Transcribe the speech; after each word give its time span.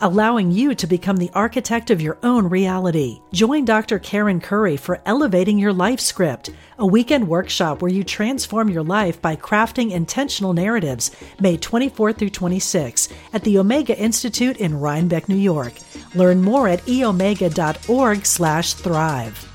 allowing 0.00 0.50
you 0.50 0.74
to 0.74 0.86
become 0.86 1.16
the 1.16 1.30
architect 1.34 1.90
of 1.90 2.00
your 2.00 2.16
own 2.22 2.48
reality. 2.48 3.20
Join 3.32 3.64
Dr. 3.64 3.98
Karen 3.98 4.40
Curry 4.40 4.76
for 4.76 5.00
Elevating 5.06 5.58
Your 5.58 5.72
Life 5.72 6.00
Script, 6.00 6.50
a 6.78 6.86
weekend 6.86 7.26
workshop 7.28 7.82
where 7.82 7.90
you 7.90 8.04
transform 8.04 8.68
your 8.68 8.82
life 8.82 9.22
by 9.22 9.36
crafting 9.36 9.92
intentional 9.92 10.52
narratives, 10.52 11.10
May 11.40 11.56
24 11.56 12.12
through 12.12 12.30
26 12.30 13.08
at 13.32 13.44
the 13.44 13.58
Omega 13.58 13.98
Institute 13.98 14.58
in 14.58 14.78
Rhinebeck, 14.78 15.28
New 15.28 15.36
York. 15.36 15.74
Learn 16.14 16.42
more 16.42 16.68
at 16.68 16.84
eomega.org/thrive. 16.86 19.48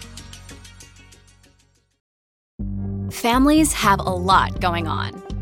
Families 3.11 3.73
have 3.73 3.99
a 3.99 4.03
lot 4.03 4.61
going 4.61 4.87
on. 4.87 5.28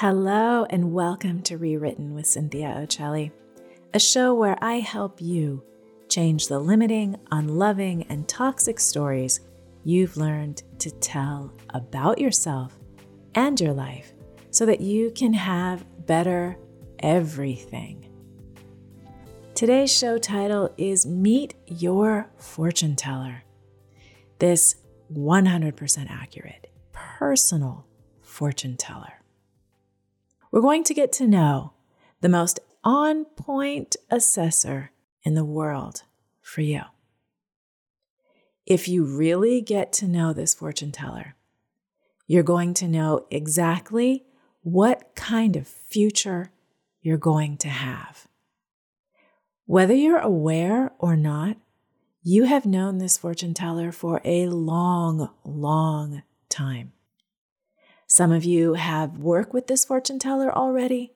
Hello, 0.00 0.64
and 0.70 0.94
welcome 0.94 1.42
to 1.42 1.58
Rewritten 1.58 2.14
with 2.14 2.24
Cynthia 2.26 2.68
Occelli, 2.68 3.32
a 3.92 3.98
show 3.98 4.32
where 4.32 4.56
I 4.62 4.76
help 4.76 5.20
you 5.20 5.62
change 6.08 6.48
the 6.48 6.58
limiting, 6.58 7.16
unloving, 7.30 8.04
and 8.04 8.26
toxic 8.26 8.80
stories 8.80 9.40
you've 9.84 10.16
learned 10.16 10.62
to 10.78 10.90
tell 10.90 11.52
about 11.74 12.18
yourself 12.18 12.78
and 13.34 13.60
your 13.60 13.74
life 13.74 14.14
so 14.50 14.64
that 14.64 14.80
you 14.80 15.10
can 15.10 15.34
have 15.34 15.84
better 16.06 16.56
everything. 17.00 18.08
Today's 19.54 19.92
show 19.94 20.16
title 20.16 20.72
is 20.78 21.04
Meet 21.04 21.56
Your 21.66 22.30
Fortune 22.38 22.96
Teller. 22.96 23.42
This 24.38 24.76
100% 25.12 26.06
accurate, 26.08 26.72
personal 26.90 27.84
fortune 28.22 28.78
teller 28.78 29.19
we're 30.50 30.60
going 30.60 30.84
to 30.84 30.94
get 30.94 31.12
to 31.12 31.26
know 31.26 31.72
the 32.20 32.28
most 32.28 32.60
on 32.82 33.24
point 33.24 33.96
assessor 34.10 34.90
in 35.22 35.34
the 35.34 35.44
world 35.44 36.02
for 36.40 36.62
you. 36.62 36.82
If 38.66 38.88
you 38.88 39.04
really 39.04 39.60
get 39.60 39.92
to 39.94 40.08
know 40.08 40.32
this 40.32 40.54
fortune 40.54 40.92
teller, 40.92 41.34
you're 42.26 42.42
going 42.42 42.74
to 42.74 42.88
know 42.88 43.26
exactly 43.30 44.24
what 44.62 45.14
kind 45.14 45.56
of 45.56 45.66
future 45.66 46.52
you're 47.00 47.16
going 47.16 47.56
to 47.58 47.68
have. 47.68 48.28
Whether 49.66 49.94
you're 49.94 50.18
aware 50.18 50.92
or 50.98 51.16
not, 51.16 51.56
you 52.22 52.44
have 52.44 52.66
known 52.66 52.98
this 52.98 53.16
fortune 53.16 53.54
teller 53.54 53.92
for 53.92 54.20
a 54.24 54.46
long, 54.46 55.30
long 55.44 56.22
time. 56.48 56.92
Some 58.20 58.32
of 58.32 58.44
you 58.44 58.74
have 58.74 59.16
worked 59.16 59.54
with 59.54 59.66
this 59.66 59.86
fortune 59.86 60.18
teller 60.18 60.52
already. 60.54 61.14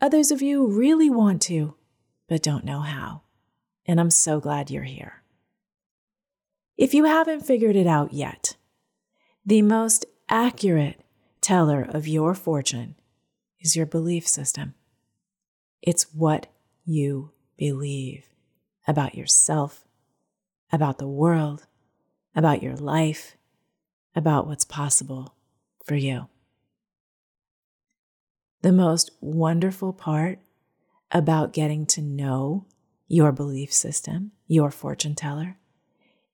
Others 0.00 0.30
of 0.30 0.40
you 0.40 0.68
really 0.68 1.10
want 1.10 1.42
to, 1.42 1.74
but 2.28 2.44
don't 2.44 2.64
know 2.64 2.78
how. 2.78 3.22
And 3.86 3.98
I'm 3.98 4.08
so 4.10 4.38
glad 4.38 4.70
you're 4.70 4.84
here. 4.84 5.24
If 6.76 6.94
you 6.94 7.06
haven't 7.06 7.44
figured 7.44 7.74
it 7.74 7.88
out 7.88 8.12
yet, 8.12 8.54
the 9.44 9.62
most 9.62 10.06
accurate 10.28 11.02
teller 11.40 11.82
of 11.82 12.06
your 12.06 12.34
fortune 12.34 12.94
is 13.58 13.74
your 13.74 13.86
belief 13.86 14.28
system. 14.28 14.74
It's 15.82 16.14
what 16.14 16.46
you 16.84 17.32
believe 17.58 18.26
about 18.86 19.16
yourself, 19.16 19.88
about 20.70 20.98
the 20.98 21.08
world, 21.08 21.66
about 22.32 22.62
your 22.62 22.76
life, 22.76 23.36
about 24.14 24.46
what's 24.46 24.64
possible 24.64 25.34
for 25.84 25.96
you. 25.96 26.28
The 28.64 28.72
most 28.72 29.10
wonderful 29.20 29.92
part 29.92 30.38
about 31.12 31.52
getting 31.52 31.84
to 31.84 32.00
know 32.00 32.64
your 33.06 33.30
belief 33.30 33.70
system, 33.70 34.32
your 34.46 34.70
fortune 34.70 35.14
teller, 35.14 35.58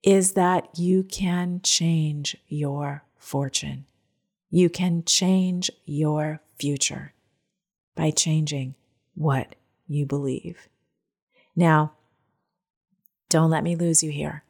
is 0.01 0.31
that 0.31 0.79
you 0.79 1.03
can 1.03 1.59
change 1.61 2.37
your 2.47 3.03
fortune. 3.17 3.85
You 4.49 4.69
can 4.69 5.03
change 5.03 5.69
your 5.83 6.39
future 6.57 7.11
by 7.97 8.11
changing 8.11 8.75
what 9.13 9.55
you 9.85 10.05
believe. 10.05 10.69
Now, 11.53 11.91
don't 13.27 13.49
let 13.49 13.65
me 13.65 13.75
lose 13.75 14.03
you 14.03 14.11
here, 14.11 14.45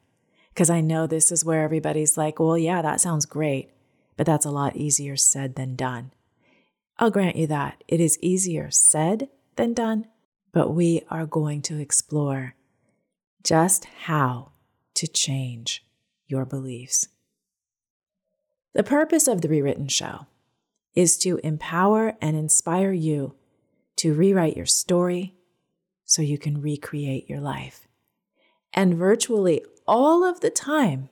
because 0.54 0.70
I 0.70 0.82
know 0.82 1.08
this 1.08 1.32
is 1.32 1.44
where 1.44 1.64
everybody's 1.64 2.16
like, 2.16 2.40
well, 2.40 2.60
yeah, 2.60 2.84
that 2.84 3.02
sounds 3.02 3.26
great, 3.26 3.72
but 4.18 4.28
that's 4.28 4.46
a 4.46 4.52
lot 4.52 4.76
easier 4.76 5.18
said 5.18 5.56
than 5.56 5.76
done. 5.76 6.12
I'll 7.02 7.10
grant 7.10 7.36
you 7.36 7.48
that 7.48 7.84
it 7.88 8.00
is 8.00 8.20
easier 8.22 8.70
said 8.70 9.28
than 9.56 9.74
done, 9.74 10.06
but 10.52 10.76
we 10.76 11.02
are 11.10 11.26
going 11.26 11.64
to 11.64 11.80
explore 11.80 12.54
just 13.44 13.86
how 14.06 14.52
to 14.94 15.08
change 15.08 15.84
your 16.28 16.46
beliefs. 16.46 17.08
The 18.74 18.84
purpose 18.84 19.28
of 19.28 19.42
the 19.42 19.50
Rewritten 19.50 19.88
Show 19.88 20.28
is 20.94 21.18
to 21.20 21.40
empower 21.44 22.14
and 22.22 22.38
inspire 22.38 22.92
you 22.92 23.34
to 23.96 24.14
rewrite 24.14 24.56
your 24.56 24.68
story 24.68 25.34
so 26.06 26.22
you 26.22 26.38
can 26.38 26.62
recreate 26.62 27.28
your 27.28 27.42
life. 27.42 27.88
And 28.76 28.94
virtually 28.94 29.64
all 29.88 30.24
of 30.24 30.42
the 30.42 30.52
time, 30.52 31.10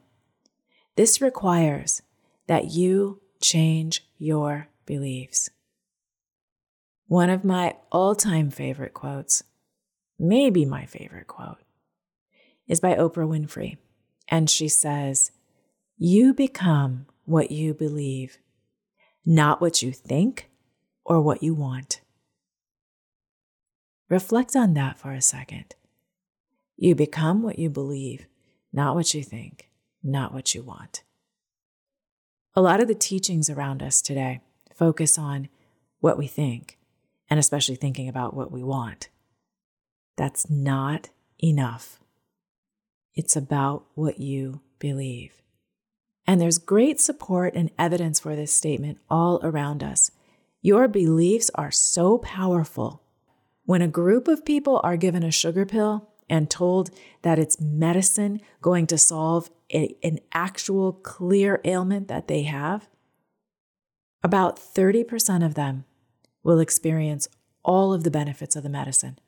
this 0.96 1.20
requires 1.20 2.04
that 2.46 2.66
you 2.66 3.22
change 3.42 4.08
your 4.20 4.68
beliefs. 4.86 5.50
One 7.10 7.32
of 7.32 7.44
my 7.44 7.76
all 7.92 8.14
time 8.14 8.52
favorite 8.52 8.94
quotes, 8.94 9.44
maybe 10.20 10.64
my 10.64 10.86
favorite 10.86 11.26
quote, 11.26 11.58
is 12.68 12.80
by 12.80 12.94
Oprah 12.94 13.28
Winfrey. 13.28 13.78
And 14.28 14.48
she 14.48 14.68
says, 14.68 15.32
You 15.98 16.36
become 16.36 17.08
what 17.26 17.50
you 17.50 17.74
believe, 17.74 18.38
not 19.26 19.60
what 19.60 19.82
you 19.82 19.92
think 19.92 20.52
or 21.04 21.20
what 21.20 21.42
you 21.42 21.56
want. 21.56 22.02
Reflect 24.08 24.56
on 24.56 24.76
that 24.76 24.96
for 24.96 25.12
a 25.12 25.20
second. 25.20 25.74
You 26.78 26.94
become 26.94 27.42
what 27.42 27.58
you 27.58 27.72
believe, 27.72 28.28
not 28.72 28.94
what 28.94 29.16
you 29.16 29.24
think, 29.24 29.72
not 30.04 30.32
what 30.32 30.54
you 30.54 30.62
want. 30.62 31.02
A 32.56 32.62
lot 32.62 32.80
of 32.80 32.88
the 32.88 32.94
teachings 32.94 33.50
around 33.50 33.82
us 33.82 34.00
today 34.00 34.42
focus 34.76 35.18
on 35.18 35.50
what 36.02 36.16
we 36.16 36.28
think 36.28 36.76
and 37.30 37.40
especially 37.40 37.76
thinking 37.76 38.08
about 38.08 38.34
what 38.34 38.52
we 38.52 38.64
want. 38.64 39.10
That's 40.18 40.50
not 40.50 41.10
enough. 41.42 42.00
It's 43.14 43.36
about 43.36 43.86
what 43.96 44.20
you 44.20 44.62
believe. 44.80 45.42
And 46.26 46.40
there's 46.40 46.58
great 46.58 47.00
support 47.00 47.56
and 47.56 47.72
evidence 47.78 48.20
for 48.20 48.36
this 48.36 48.54
statement 48.54 49.00
all 49.10 49.40
around 49.44 49.84
us. 49.84 50.12
Your 50.62 50.88
beliefs 50.88 51.50
are 51.56 51.72
so 51.72 52.18
powerful. 52.18 53.02
When 53.66 53.82
a 53.82 53.88
group 53.88 54.28
of 54.28 54.46
people 54.46 54.82
are 54.84 54.98
given 54.98 55.24
a 55.24 55.32
sugar 55.32 55.66
pill 55.66 56.10
and 56.30 56.50
told 56.50 56.92
that 57.22 57.40
it's 57.40 57.60
medicine 57.60 58.42
going 58.62 58.88
to 58.88 58.98
solve 58.98 59.50
a, 59.74 59.96
an 60.04 60.20
actual 60.32 60.94
clear 60.94 61.62
ailment 61.64 62.08
that 62.08 62.28
they 62.28 62.44
have, 62.44 62.88
about 64.24 64.58
30% 64.58 65.46
of 65.46 65.56
them 65.56 65.86
will 66.44 66.60
experience 66.60 67.28
all 67.64 67.94
of 67.94 68.04
the 68.04 68.12
benefits 68.12 68.56
of 68.56 68.64
the 68.64 68.70
medicine. 68.70 69.20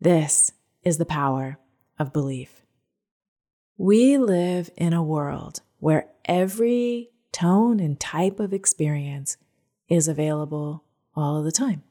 This 0.00 0.52
is 0.82 0.98
the 0.98 1.04
power 1.04 1.58
of 1.98 2.12
belief. 2.12 2.62
We 3.76 4.18
live 4.18 4.70
in 4.76 4.92
a 4.92 5.02
world 5.02 5.60
where 5.78 6.08
every 6.24 7.10
tone 7.32 7.80
and 7.80 7.98
type 7.98 8.40
of 8.40 8.52
experience 8.52 9.36
is 9.88 10.08
available 10.08 10.84
all 11.14 11.36
of 11.36 11.44
the 11.44 11.52
time. 11.52 11.82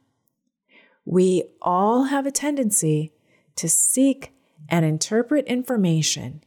We 1.05 1.43
all 1.61 2.05
have 2.05 2.25
a 2.25 2.31
tendency 2.31 3.13
to 3.55 3.67
seek 3.67 4.33
and 4.67 4.85
interpret 4.85 5.45
information, 5.45 6.43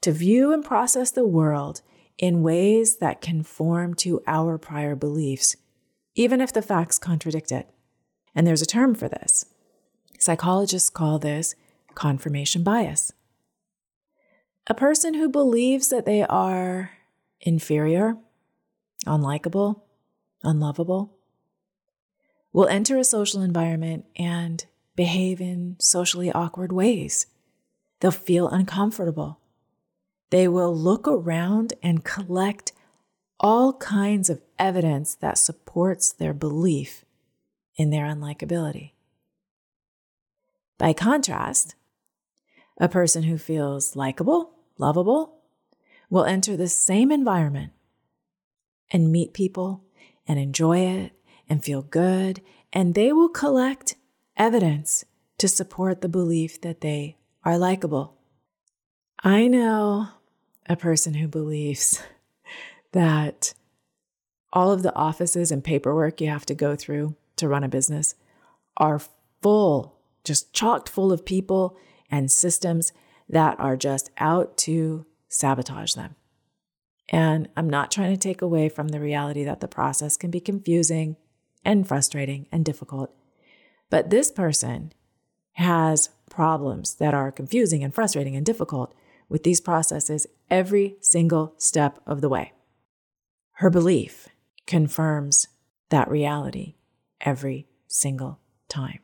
to 0.00 0.12
view 0.12 0.52
and 0.52 0.64
process 0.64 1.10
the 1.10 1.26
world 1.26 1.82
in 2.18 2.42
ways 2.42 2.98
that 2.98 3.20
conform 3.20 3.94
to 3.94 4.22
our 4.26 4.58
prior 4.58 4.94
beliefs, 4.94 5.56
even 6.16 6.40
if 6.40 6.52
the 6.52 6.62
facts 6.62 6.98
contradict 6.98 7.52
it. 7.52 7.68
And 8.34 8.46
there's 8.46 8.62
a 8.62 8.66
term 8.66 8.94
for 8.94 9.08
this. 9.08 9.46
Psychologists 10.18 10.90
call 10.90 11.18
this 11.18 11.54
confirmation 11.94 12.64
bias. 12.64 13.12
A 14.66 14.74
person 14.74 15.14
who 15.14 15.28
believes 15.28 15.90
that 15.90 16.06
they 16.06 16.24
are 16.24 16.90
inferior, 17.40 18.16
unlikable, 19.06 19.82
unlovable, 20.42 21.12
will 22.52 22.66
enter 22.66 22.98
a 22.98 23.04
social 23.04 23.42
environment 23.42 24.06
and 24.16 24.64
behave 24.96 25.40
in 25.40 25.76
socially 25.78 26.32
awkward 26.32 26.72
ways. 26.72 27.26
They'll 28.00 28.10
feel 28.10 28.48
uncomfortable. 28.48 29.38
They 30.30 30.48
will 30.48 30.74
look 30.74 31.06
around 31.06 31.74
and 31.82 32.04
collect 32.04 32.72
all 33.38 33.74
kinds 33.74 34.30
of 34.30 34.40
evidence 34.58 35.14
that 35.16 35.38
supports 35.38 36.12
their 36.12 36.32
belief 36.32 37.04
in 37.76 37.90
their 37.90 38.06
unlikability. 38.06 38.92
By 40.78 40.92
contrast, 40.92 41.74
a 42.78 42.88
person 42.88 43.24
who 43.24 43.38
feels 43.38 43.96
likable, 43.96 44.52
lovable, 44.78 45.40
will 46.10 46.24
enter 46.24 46.56
the 46.56 46.68
same 46.68 47.10
environment 47.10 47.72
and 48.90 49.10
meet 49.10 49.32
people 49.32 49.84
and 50.28 50.38
enjoy 50.38 50.78
it 50.80 51.12
and 51.48 51.64
feel 51.64 51.82
good, 51.82 52.42
and 52.72 52.94
they 52.94 53.12
will 53.12 53.28
collect 53.28 53.96
evidence 54.36 55.04
to 55.38 55.48
support 55.48 56.00
the 56.00 56.08
belief 56.08 56.60
that 56.60 56.80
they 56.80 57.16
are 57.44 57.58
likable. 57.58 58.16
I 59.22 59.48
know 59.48 60.08
a 60.68 60.76
person 60.76 61.14
who 61.14 61.28
believes 61.28 62.02
that 62.96 63.52
all 64.54 64.72
of 64.72 64.82
the 64.82 64.94
offices 64.94 65.52
and 65.52 65.62
paperwork 65.62 66.18
you 66.18 66.30
have 66.30 66.46
to 66.46 66.54
go 66.54 66.74
through 66.74 67.14
to 67.36 67.46
run 67.46 67.62
a 67.62 67.68
business 67.68 68.14
are 68.78 69.02
full, 69.42 69.98
just 70.24 70.54
chocked 70.54 70.88
full 70.88 71.12
of 71.12 71.26
people 71.26 71.76
and 72.10 72.32
systems 72.32 72.94
that 73.28 73.60
are 73.60 73.76
just 73.76 74.10
out 74.16 74.56
to 74.56 75.04
sabotage 75.28 75.92
them. 75.92 76.14
And 77.10 77.50
I'm 77.54 77.68
not 77.68 77.90
trying 77.90 78.14
to 78.14 78.16
take 78.16 78.40
away 78.40 78.70
from 78.70 78.88
the 78.88 79.00
reality 79.00 79.44
that 79.44 79.60
the 79.60 79.68
process 79.68 80.16
can 80.16 80.30
be 80.30 80.40
confusing 80.40 81.16
and 81.66 81.86
frustrating 81.86 82.46
and 82.50 82.64
difficult. 82.64 83.14
But 83.90 84.08
this 84.08 84.30
person 84.30 84.94
has 85.52 86.08
problems 86.30 86.94
that 86.94 87.12
are 87.12 87.30
confusing 87.30 87.84
and 87.84 87.94
frustrating 87.94 88.36
and 88.36 88.46
difficult 88.46 88.94
with 89.28 89.42
these 89.42 89.60
processes 89.60 90.26
every 90.48 90.96
single 91.02 91.52
step 91.58 92.00
of 92.06 92.22
the 92.22 92.30
way. 92.30 92.52
Her 93.60 93.70
belief 93.70 94.28
confirms 94.66 95.48
that 95.88 96.10
reality 96.10 96.74
every 97.22 97.66
single 97.86 98.38
time. 98.68 98.98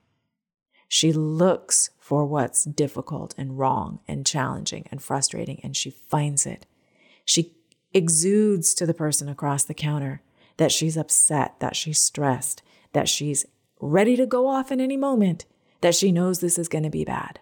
She 0.88 1.10
looks 1.10 1.88
for 1.99 2.26
what's 2.26 2.64
difficult 2.64 3.34
and 3.38 3.58
wrong 3.58 4.00
and 4.06 4.26
challenging 4.26 4.87
and 4.90 5.02
frustrating, 5.02 5.58
and 5.62 5.75
she 5.75 5.88
finds 5.88 6.44
it. 6.44 6.66
She 7.25 7.56
exudes 7.94 8.75
to 8.75 8.84
the 8.84 8.93
person 8.93 9.26
across 9.26 9.64
the 9.64 9.72
counter 9.72 10.20
that 10.58 10.70
she's 10.70 10.98
upset, 10.98 11.58
that 11.60 11.75
she's 11.75 11.98
stressed, 11.98 12.62
that 12.93 13.08
she's 13.08 13.46
ready 13.81 14.16
to 14.16 14.26
go 14.26 14.48
off 14.48 14.70
in 14.70 14.82
any 14.82 14.98
moment, 14.98 15.46
that 15.81 15.94
she 15.94 16.12
knows 16.12 16.40
this 16.40 16.58
is 16.58 16.69
going 16.69 16.84
to 16.84 16.90
be 16.90 17.06
bad. 17.06 17.40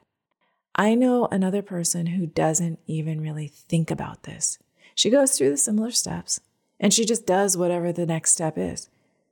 I 0.76 0.94
know 0.94 1.26
another 1.32 1.60
person 1.62 2.06
who 2.06 2.26
doesn't 2.28 2.78
even 2.86 3.20
really 3.20 3.48
think 3.48 3.90
about 3.90 4.22
this. 4.22 4.60
She 4.94 5.10
goes 5.10 5.36
through 5.36 5.50
the 5.50 5.56
similar 5.56 5.90
steps 5.90 6.38
and 6.80 6.92
she 6.92 7.04
just 7.04 7.26
does 7.26 7.56
whatever 7.56 7.92
the 7.92 8.06
next 8.06 8.32
step 8.32 8.56
is. 8.56 8.88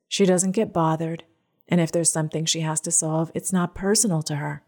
She 0.07 0.27
doesn't 0.27 0.53
get 0.53 0.73
bothered. 0.73 1.25
And 1.67 1.81
if 1.81 1.91
there's 1.91 2.13
something 2.13 2.45
she 2.45 2.61
has 2.61 2.81
to 2.83 2.91
solve, 2.91 3.33
it's 3.35 3.53
not 3.53 3.75
personal 3.75 4.23
to 4.23 4.37
her. 4.37 4.63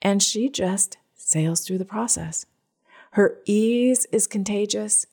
And 0.00 0.22
she 0.22 0.48
just 0.48 0.98
sails 1.14 1.60
through 1.60 1.78
the 1.78 1.84
process. 1.84 2.46
Her 3.12 3.38
ease 3.44 4.06
is 4.12 4.26
contagious. 4.26 5.06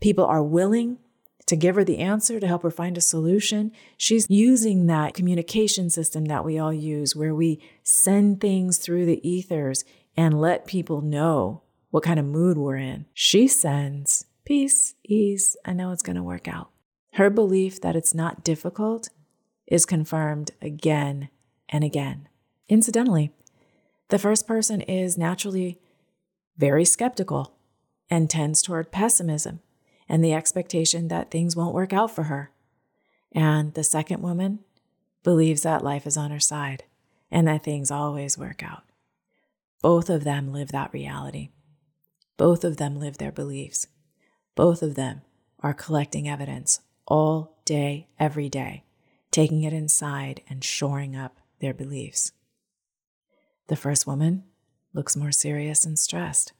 People 0.00 0.24
are 0.24 0.42
willing 0.42 0.98
to 1.46 1.56
give 1.56 1.76
her 1.76 1.84
the 1.84 1.98
answer 1.98 2.38
to 2.38 2.46
help 2.46 2.62
her 2.62 2.70
find 2.70 2.96
a 2.98 3.00
solution. 3.00 3.72
She's 3.96 4.26
using 4.28 4.86
that 4.86 5.14
communication 5.14 5.88
system 5.88 6.26
that 6.26 6.44
we 6.44 6.58
all 6.58 6.72
use, 6.72 7.16
where 7.16 7.34
we 7.34 7.60
send 7.82 8.40
things 8.40 8.78
through 8.78 9.06
the 9.06 9.28
ethers 9.28 9.84
and 10.16 10.40
let 10.40 10.66
people 10.66 11.00
know 11.00 11.62
what 11.90 12.02
kind 12.02 12.20
of 12.20 12.26
mood 12.26 12.58
we're 12.58 12.76
in. 12.76 13.06
She 13.14 13.48
sends 13.48 14.26
peace, 14.48 14.94
ease, 15.04 15.58
I 15.66 15.74
know 15.74 15.92
it's 15.92 16.02
going 16.02 16.16
to 16.16 16.22
work 16.22 16.48
out. 16.48 16.70
Her 17.12 17.28
belief 17.28 17.82
that 17.82 17.94
it's 17.94 18.14
not 18.14 18.42
difficult 18.42 19.10
is 19.66 19.84
confirmed 19.84 20.52
again 20.62 21.28
and 21.68 21.84
again. 21.84 22.30
Incidentally, 22.66 23.30
the 24.08 24.18
first 24.18 24.46
person 24.46 24.80
is 24.80 25.18
naturally 25.18 25.78
very 26.56 26.86
skeptical 26.86 27.56
and 28.08 28.30
tends 28.30 28.62
toward 28.62 28.90
pessimism 28.90 29.60
and 30.08 30.24
the 30.24 30.32
expectation 30.32 31.08
that 31.08 31.30
things 31.30 31.54
won't 31.54 31.74
work 31.74 31.92
out 31.92 32.10
for 32.10 32.22
her. 32.22 32.50
And 33.30 33.74
the 33.74 33.84
second 33.84 34.22
woman 34.22 34.60
believes 35.22 35.60
that 35.64 35.84
life 35.84 36.06
is 36.06 36.16
on 36.16 36.30
her 36.30 36.40
side 36.40 36.84
and 37.30 37.46
that 37.46 37.64
things 37.64 37.90
always 37.90 38.38
work 38.38 38.62
out. 38.62 38.84
Both 39.82 40.08
of 40.08 40.24
them 40.24 40.54
live 40.54 40.72
that 40.72 40.94
reality. 40.94 41.50
Both 42.38 42.64
of 42.64 42.78
them 42.78 42.98
live 42.98 43.18
their 43.18 43.30
beliefs. 43.30 43.88
Both 44.58 44.82
of 44.82 44.96
them 44.96 45.20
are 45.60 45.72
collecting 45.72 46.28
evidence 46.28 46.80
all 47.06 47.60
day, 47.64 48.08
every 48.18 48.48
day, 48.48 48.82
taking 49.30 49.62
it 49.62 49.72
inside 49.72 50.42
and 50.48 50.64
shoring 50.64 51.14
up 51.14 51.38
their 51.60 51.72
beliefs. 51.72 52.32
The 53.68 53.76
first 53.76 54.04
woman 54.04 54.42
looks 54.92 55.14
more 55.14 55.30
serious 55.30 55.84
and 55.84 55.96
stressed. 55.96 56.54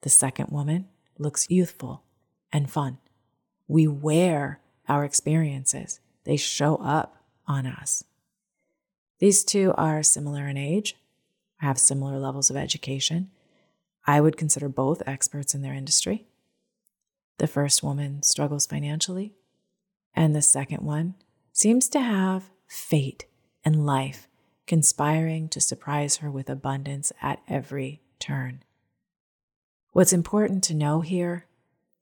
The 0.00 0.08
second 0.08 0.48
woman 0.48 0.86
looks 1.18 1.50
youthful 1.50 2.04
and 2.54 2.70
fun. 2.70 2.96
We 3.68 3.86
wear 3.86 4.62
our 4.88 5.04
experiences, 5.04 6.00
they 6.24 6.38
show 6.38 6.76
up 6.76 7.22
on 7.46 7.66
us. 7.66 8.02
These 9.18 9.44
two 9.44 9.74
are 9.76 10.02
similar 10.02 10.48
in 10.48 10.56
age, 10.56 10.96
have 11.58 11.78
similar 11.78 12.18
levels 12.18 12.48
of 12.48 12.56
education. 12.56 13.30
I 14.06 14.22
would 14.22 14.38
consider 14.38 14.70
both 14.70 15.02
experts 15.06 15.54
in 15.54 15.60
their 15.60 15.74
industry. 15.74 16.28
The 17.38 17.46
first 17.46 17.82
woman 17.82 18.22
struggles 18.22 18.66
financially, 18.66 19.34
and 20.14 20.34
the 20.34 20.42
second 20.42 20.82
one 20.82 21.14
seems 21.52 21.88
to 21.90 22.00
have 22.00 22.50
fate 22.66 23.26
and 23.64 23.84
life 23.86 24.28
conspiring 24.66 25.48
to 25.48 25.60
surprise 25.60 26.16
her 26.16 26.30
with 26.30 26.50
abundance 26.50 27.12
at 27.22 27.40
every 27.48 28.00
turn. 28.18 28.62
What's 29.92 30.12
important 30.12 30.64
to 30.64 30.74
know 30.74 31.00
here 31.00 31.46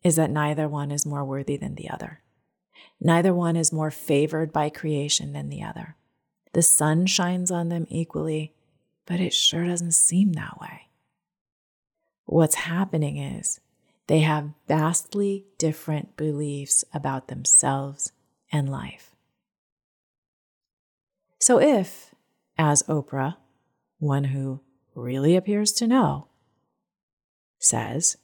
is 0.03 0.17
that 0.17 0.31
neither 0.31 0.69
one 0.69 0.91
is 0.91 1.07
more 1.07 1.25
worthy 1.25 1.57
than 1.57 1.75
the 1.75 1.91
other. 1.91 2.21
Neither 3.01 3.35
one 3.35 3.57
is 3.57 3.73
more 3.73 3.91
favored 3.91 4.53
by 4.53 4.71
creation 4.71 5.33
than 5.33 5.49
the 5.49 5.63
other. 5.63 5.97
The 6.53 6.63
sun 6.63 7.07
shines 7.07 7.51
on 7.51 7.69
them 7.69 7.87
equally, 7.89 8.55
but 9.07 9.21
it 9.21 9.35
sure 9.35 9.67
doesn't 9.67 9.93
seem 9.93 10.33
that 10.33 10.61
way. 10.61 10.89
What's 12.25 12.55
happening 12.55 13.17
is 13.17 13.61
they 14.07 14.21
have 14.21 14.51
vastly 14.69 15.47
different 15.59 16.17
beliefs 16.17 16.85
about 16.93 17.29
themselves 17.29 18.13
and 18.53 18.69
life. 18.69 19.15
So, 21.41 21.61
if, 21.61 22.15
as 22.57 22.83
Oprah, 22.85 23.37
one 23.99 24.25
who 24.25 24.61
really 24.95 25.37
appears 25.37 25.73
to 25.73 25.87
know, 25.87 26.29
says, 27.59 28.17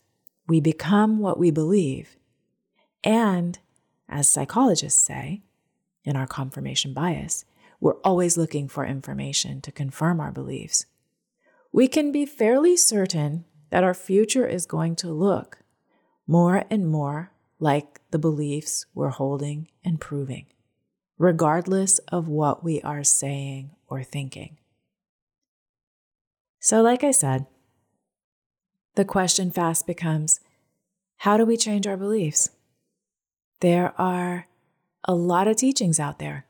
we 0.46 0.60
become 0.60 1.18
what 1.18 1.38
we 1.38 1.50
believe, 1.50 2.16
and 3.02 3.58
as 4.08 4.28
psychologists 4.28 5.04
say, 5.04 5.42
in 6.04 6.16
our 6.16 6.26
confirmation 6.26 6.92
bias, 6.92 7.44
we're 7.80 8.00
always 8.00 8.36
looking 8.36 8.68
for 8.68 8.84
information 8.84 9.60
to 9.62 9.72
confirm 9.72 10.20
our 10.20 10.32
beliefs. 10.32 10.86
We 11.72 11.88
can 11.88 12.12
be 12.12 12.26
fairly 12.26 12.76
certain 12.76 13.44
that 13.70 13.84
our 13.84 13.94
future 13.94 14.46
is 14.46 14.66
going 14.66 14.96
to 14.96 15.12
look 15.12 15.58
more 16.30 16.62
and 16.70 16.86
more 16.86 17.32
like 17.58 18.00
the 18.12 18.18
beliefs 18.18 18.86
we're 18.94 19.08
holding 19.08 19.66
and 19.84 20.00
proving, 20.00 20.46
regardless 21.18 21.98
of 22.06 22.28
what 22.28 22.62
we 22.62 22.80
are 22.82 23.02
saying 23.02 23.72
or 23.88 24.04
thinking. 24.04 24.56
So, 26.60 26.82
like 26.82 27.02
I 27.02 27.10
said, 27.10 27.46
the 28.94 29.04
question 29.04 29.50
fast 29.50 29.88
becomes 29.88 30.38
how 31.16 31.36
do 31.36 31.44
we 31.44 31.56
change 31.56 31.88
our 31.88 31.96
beliefs? 31.96 32.50
There 33.58 33.92
are 33.98 34.46
a 35.02 35.16
lot 35.16 35.48
of 35.48 35.56
teachings 35.56 35.98
out 35.98 36.20
there, 36.20 36.46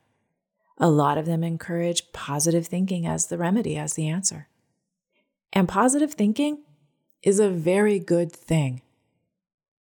A 0.82 0.88
lot 0.88 1.18
of 1.18 1.26
them 1.26 1.44
encourage 1.44 2.10
positive 2.12 2.66
thinking 2.66 3.06
as 3.06 3.26
the 3.26 3.36
remedy, 3.36 3.76
as 3.76 3.94
the 3.94 4.08
answer. 4.08 4.48
And 5.52 5.68
positive 5.68 6.14
thinking 6.14 6.62
is 7.22 7.38
a 7.38 7.50
very 7.50 7.98
good 7.98 8.32
thing, 8.32 8.80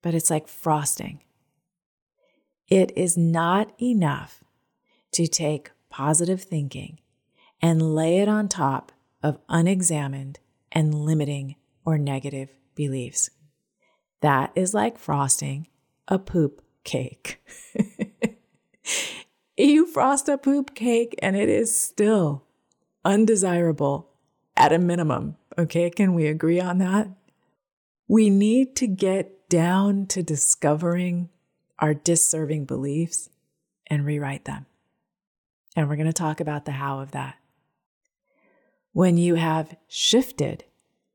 but 0.08 0.14
it's 0.14 0.30
like 0.30 0.48
frosting. 0.48 1.20
It 2.66 2.96
is 2.96 3.18
not 3.18 3.78
enough 3.78 4.42
to 5.12 5.26
take 5.26 5.70
positive 5.90 6.40
thinking 6.40 7.00
and 7.60 7.94
lay 7.94 8.20
it 8.20 8.26
on 8.26 8.48
top 8.48 8.90
of 9.22 9.38
unexamined 9.50 10.38
and 10.72 10.94
limiting 10.94 11.56
or 11.84 11.98
negative 11.98 12.48
beliefs. 12.74 13.28
That 14.22 14.50
is 14.54 14.72
like 14.72 14.96
frosting 14.96 15.68
a 16.08 16.18
poop 16.18 16.62
cake. 16.84 17.44
you 19.58 19.86
frost 19.86 20.26
a 20.26 20.38
poop 20.38 20.74
cake 20.74 21.14
and 21.20 21.36
it 21.36 21.50
is 21.50 21.78
still 21.78 22.46
undesirable 23.04 24.08
at 24.56 24.72
a 24.72 24.78
minimum. 24.78 25.36
Okay, 25.58 25.90
can 25.90 26.14
we 26.14 26.28
agree 26.28 26.60
on 26.62 26.78
that? 26.78 27.08
We 28.08 28.30
need 28.30 28.74
to 28.76 28.86
get 28.86 29.48
down 29.50 30.06
to 30.06 30.22
discovering 30.22 31.28
our 31.78 31.92
disserving 31.92 32.64
beliefs 32.64 33.28
and 33.86 34.04
rewrite 34.04 34.46
them. 34.46 34.66
And 35.76 35.88
we're 35.88 35.96
going 35.96 36.06
to 36.06 36.12
talk 36.12 36.40
about 36.40 36.64
the 36.64 36.72
how 36.72 37.00
of 37.00 37.10
that. 37.12 37.36
When 38.92 39.18
you 39.18 39.36
have 39.36 39.76
shifted 39.86 40.64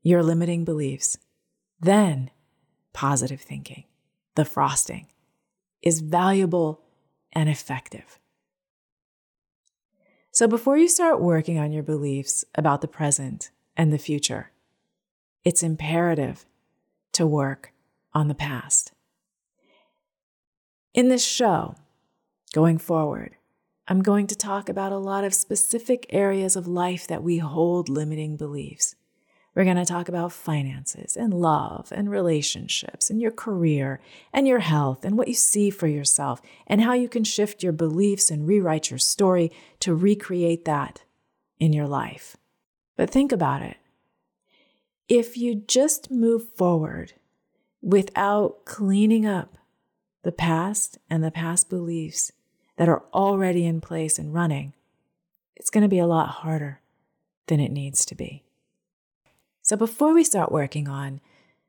your 0.02 0.22
limiting 0.22 0.64
beliefs, 0.64 1.18
then 1.80 2.30
positive 2.92 3.40
thinking, 3.40 3.84
the 4.36 4.44
frosting, 4.44 5.08
is 5.82 6.00
valuable 6.00 6.80
and 7.32 7.48
effective. 7.48 8.18
So 10.30 10.46
before 10.48 10.78
you 10.78 10.88
start 10.88 11.20
working 11.20 11.58
on 11.58 11.72
your 11.72 11.82
beliefs 11.82 12.44
about 12.54 12.80
the 12.80 12.88
present 12.88 13.50
and 13.76 13.92
the 13.92 13.98
future, 13.98 14.50
it's 15.44 15.62
imperative 15.62 16.46
to 17.14 17.26
work 17.26 17.72
on 18.12 18.28
the 18.28 18.34
past. 18.34 18.92
In 20.92 21.08
this 21.08 21.26
show, 21.26 21.74
going 22.52 22.78
forward, 22.78 23.36
I'm 23.88 24.02
going 24.02 24.26
to 24.28 24.36
talk 24.36 24.68
about 24.68 24.92
a 24.92 24.98
lot 24.98 25.24
of 25.24 25.34
specific 25.34 26.06
areas 26.10 26.56
of 26.56 26.66
life 26.66 27.06
that 27.06 27.22
we 27.22 27.38
hold 27.38 27.88
limiting 27.88 28.36
beliefs. 28.36 28.94
We're 29.54 29.64
going 29.64 29.76
to 29.76 29.84
talk 29.84 30.08
about 30.08 30.32
finances 30.32 31.16
and 31.16 31.32
love 31.34 31.92
and 31.94 32.10
relationships 32.10 33.08
and 33.08 33.20
your 33.20 33.30
career 33.30 34.00
and 34.32 34.48
your 34.48 34.60
health 34.60 35.04
and 35.04 35.16
what 35.16 35.28
you 35.28 35.34
see 35.34 35.70
for 35.70 35.86
yourself 35.86 36.40
and 36.66 36.80
how 36.80 36.94
you 36.94 37.08
can 37.08 37.24
shift 37.24 37.62
your 37.62 37.72
beliefs 37.72 38.30
and 38.30 38.48
rewrite 38.48 38.90
your 38.90 38.98
story 38.98 39.52
to 39.80 39.94
recreate 39.94 40.64
that 40.64 41.04
in 41.60 41.72
your 41.72 41.86
life. 41.86 42.36
But 42.96 43.10
think 43.10 43.30
about 43.32 43.62
it. 43.62 43.76
If 45.08 45.36
you 45.36 45.54
just 45.54 46.10
move 46.10 46.48
forward 46.56 47.12
without 47.82 48.64
cleaning 48.64 49.26
up 49.26 49.58
the 50.22 50.32
past 50.32 50.98
and 51.10 51.22
the 51.22 51.30
past 51.30 51.68
beliefs 51.68 52.32
that 52.76 52.88
are 52.88 53.04
already 53.12 53.66
in 53.66 53.80
place 53.80 54.18
and 54.18 54.32
running, 54.32 54.72
it's 55.56 55.70
going 55.70 55.82
to 55.82 55.88
be 55.88 55.98
a 55.98 56.06
lot 56.06 56.28
harder 56.28 56.80
than 57.46 57.60
it 57.60 57.70
needs 57.70 58.06
to 58.06 58.14
be. 58.14 58.44
So 59.60 59.76
before 59.76 60.14
we 60.14 60.24
start 60.24 60.50
working 60.50 60.88
on 60.88 61.20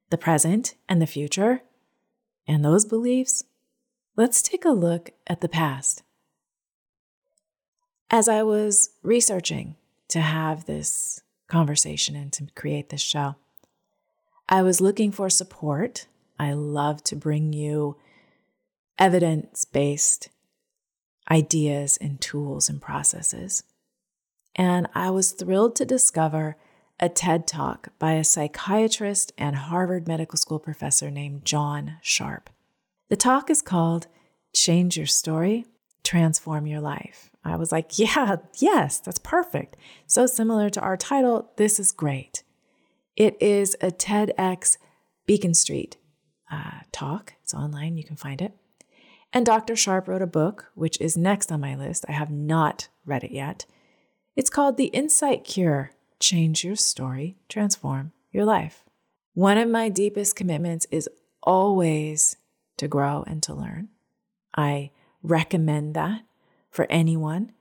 the 0.09 0.17
present 0.17 0.75
and 0.87 1.01
the 1.01 1.07
future 1.07 1.61
and 2.47 2.63
those 2.63 2.85
beliefs, 2.85 3.43
let's 4.15 4.41
take 4.41 4.63
a 4.63 4.69
look 4.69 5.11
at 5.27 5.41
the 5.41 5.49
past. 5.49 6.03
As 8.09 8.29
I 8.29 8.43
was 8.43 8.91
researching 9.03 9.75
to 10.09 10.21
have 10.21 10.65
this 10.65 11.21
conversation 11.47 12.15
and 12.15 12.31
to 12.33 12.47
create 12.55 12.89
this 12.89 13.01
show, 13.01 13.35
I 14.47 14.61
was 14.61 14.81
looking 14.81 15.11
for 15.11 15.29
support. 15.29 16.07
I 16.39 16.53
love 16.53 17.03
to 17.05 17.15
bring 17.15 17.53
you 17.53 17.97
evidence 18.99 19.65
based 19.65 20.29
ideas 21.29 21.97
and 21.97 22.21
tools 22.21 22.69
and 22.69 22.81
processes. 22.81 23.63
And 24.55 24.87
I 24.93 25.09
was 25.09 25.31
thrilled 25.31 25.75
to 25.77 25.85
discover 25.85 26.55
a 26.99 27.09
TED 27.09 27.45
talk 27.45 27.89
by 27.99 28.13
a 28.13 28.23
psychiatrist 28.23 29.33
and 29.37 29.55
Harvard 29.55 30.07
Medical 30.07 30.37
School 30.37 30.59
professor 30.59 31.11
named 31.11 31.43
John 31.43 31.97
Sharp. 32.01 32.49
The 33.09 33.17
talk 33.17 33.49
is 33.49 33.61
called 33.61 34.07
Change 34.53 34.97
Your 34.97 35.05
Story, 35.05 35.65
Transform 36.05 36.67
Your 36.67 36.79
Life. 36.79 37.29
I 37.43 37.57
was 37.57 37.71
like, 37.71 37.97
yeah, 37.99 38.37
yes, 38.57 38.99
that's 38.99 39.19
perfect. 39.19 39.75
So 40.07 40.25
similar 40.25 40.69
to 40.69 40.81
our 40.81 40.95
title, 40.95 41.51
this 41.57 41.79
is 41.79 41.91
great. 41.91 42.43
It 43.15 43.37
is 43.41 43.75
a 43.81 43.91
TEDx 43.91 44.77
Beacon 45.25 45.53
Street 45.53 45.97
uh, 46.51 46.81
talk. 46.91 47.33
It's 47.43 47.53
online, 47.53 47.97
you 47.97 48.03
can 48.03 48.15
find 48.15 48.41
it. 48.41 48.53
And 49.33 49.45
Dr. 49.45 49.75
Sharp 49.75 50.07
wrote 50.07 50.21
a 50.21 50.27
book, 50.27 50.71
which 50.75 50.99
is 51.01 51.17
next 51.17 51.51
on 51.51 51.59
my 51.59 51.75
list. 51.75 52.05
I 52.07 52.13
have 52.13 52.31
not 52.31 52.87
read 53.05 53.23
it 53.23 53.31
yet. 53.31 53.65
It's 54.35 54.49
called 54.49 54.77
The 54.77 54.85
Insight 54.85 55.43
Cure 55.43 55.91
change 56.19 56.63
your 56.63 56.75
story, 56.75 57.37
transform 57.49 58.11
your 58.31 58.45
life. 58.45 58.83
One 59.33 59.57
of 59.57 59.69
my 59.69 59.89
deepest 59.89 60.35
commitments 60.35 60.87
is 60.91 61.09
always 61.43 62.37
to 62.77 62.87
grow 62.87 63.23
and 63.27 63.43
to 63.43 63.53
learn. 63.53 63.89
I 64.55 64.91
recommend 65.25 65.95
that 65.95 66.21
for 66.69 66.87
anyone. 66.89 67.51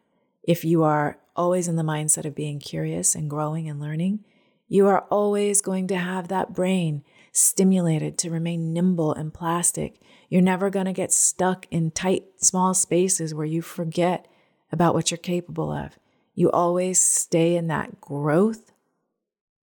If 0.42 0.64
you 0.64 0.82
are 0.82 1.18
always 1.36 1.68
in 1.68 1.76
the 1.76 1.82
mindset 1.82 2.24
of 2.24 2.34
being 2.34 2.58
curious 2.60 3.14
and 3.14 3.30
growing 3.30 3.68
and 3.68 3.80
learning, 3.80 4.24
you 4.68 4.86
are 4.86 5.00
always 5.10 5.60
going 5.60 5.86
to 5.88 5.96
have 5.96 6.28
that 6.28 6.54
brain 6.54 7.02
stimulated 7.32 8.16
to 8.18 8.30
remain 8.30 8.72
nimble 8.72 9.12
and 9.12 9.32
plastic. 9.32 10.00
You're 10.28 10.42
never 10.42 10.70
going 10.70 10.86
to 10.86 10.92
get 10.92 11.12
stuck 11.12 11.66
in 11.70 11.90
tight, 11.90 12.24
small 12.36 12.74
spaces 12.74 13.34
where 13.34 13.46
you 13.46 13.62
forget 13.62 14.26
about 14.70 14.94
what 14.94 15.10
you're 15.10 15.18
capable 15.18 15.70
of. 15.70 15.98
You 16.34 16.50
always 16.50 17.00
stay 17.00 17.56
in 17.56 17.68
that 17.68 18.00
growth 18.00 18.72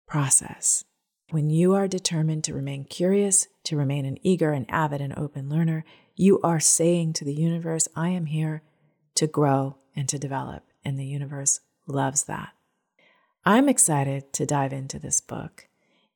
process. 0.07 0.83
When 1.31 1.49
you 1.49 1.73
are 1.75 1.87
determined 1.87 2.43
to 2.45 2.53
remain 2.53 2.85
curious, 2.85 3.47
to 3.65 3.77
remain 3.77 4.05
an 4.05 4.17
eager 4.23 4.51
and 4.51 4.65
avid 4.69 4.99
and 5.01 5.17
open 5.17 5.47
learner, 5.49 5.85
you 6.19 6.41
are 6.41 6.59
saying 6.59 7.13
to 7.13 7.23
the 7.23 7.33
universe, 7.33 7.87
I 7.95 8.09
am 8.09 8.25
here 8.25 8.61
to 9.15 9.25
grow 9.25 9.77
and 9.95 10.09
to 10.09 10.19
develop. 10.19 10.63
And 10.83 10.99
the 10.99 11.05
universe 11.05 11.61
loves 11.87 12.23
that. 12.23 12.49
I'm 13.45 13.69
excited 13.69 14.33
to 14.33 14.45
dive 14.45 14.73
into 14.73 14.99
this 14.99 15.21
book. 15.21 15.69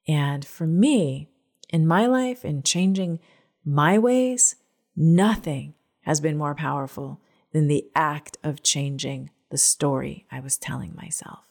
And 0.05 0.43
for 0.43 0.67
me, 0.67 1.29
in 1.69 1.87
my 1.87 2.05
life, 2.05 2.43
in 2.43 2.63
changing 2.63 3.19
my 3.63 3.97
ways, 3.97 4.57
nothing 4.93 5.73
has 6.01 6.19
been 6.19 6.37
more 6.37 6.53
powerful 6.53 7.21
than 7.53 7.67
the 7.67 7.85
act 7.95 8.35
of 8.43 8.61
changing 8.61 9.29
the 9.51 9.57
story 9.57 10.25
I 10.29 10.41
was 10.41 10.57
telling 10.57 10.93
myself. 10.95 11.47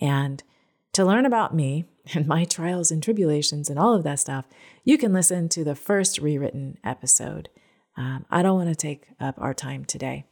And 0.00 0.44
to 0.92 1.04
learn 1.04 1.26
about 1.26 1.56
me 1.56 1.86
and 2.14 2.28
my 2.28 2.44
trials 2.44 2.92
and 2.92 3.02
tribulations 3.02 3.68
and 3.68 3.80
all 3.80 3.94
of 3.94 4.04
that 4.04 4.20
stuff, 4.20 4.44
you 4.84 4.96
can 4.96 5.12
listen 5.12 5.48
to 5.48 5.64
the 5.64 5.74
first 5.74 6.18
rewritten 6.18 6.78
episode. 6.84 7.48
Um, 7.96 8.26
I 8.30 8.42
don't 8.42 8.56
want 8.56 8.68
to 8.70 8.74
take 8.74 9.08
up 9.20 9.36
our 9.38 9.54
time 9.54 9.84
today 9.84 10.24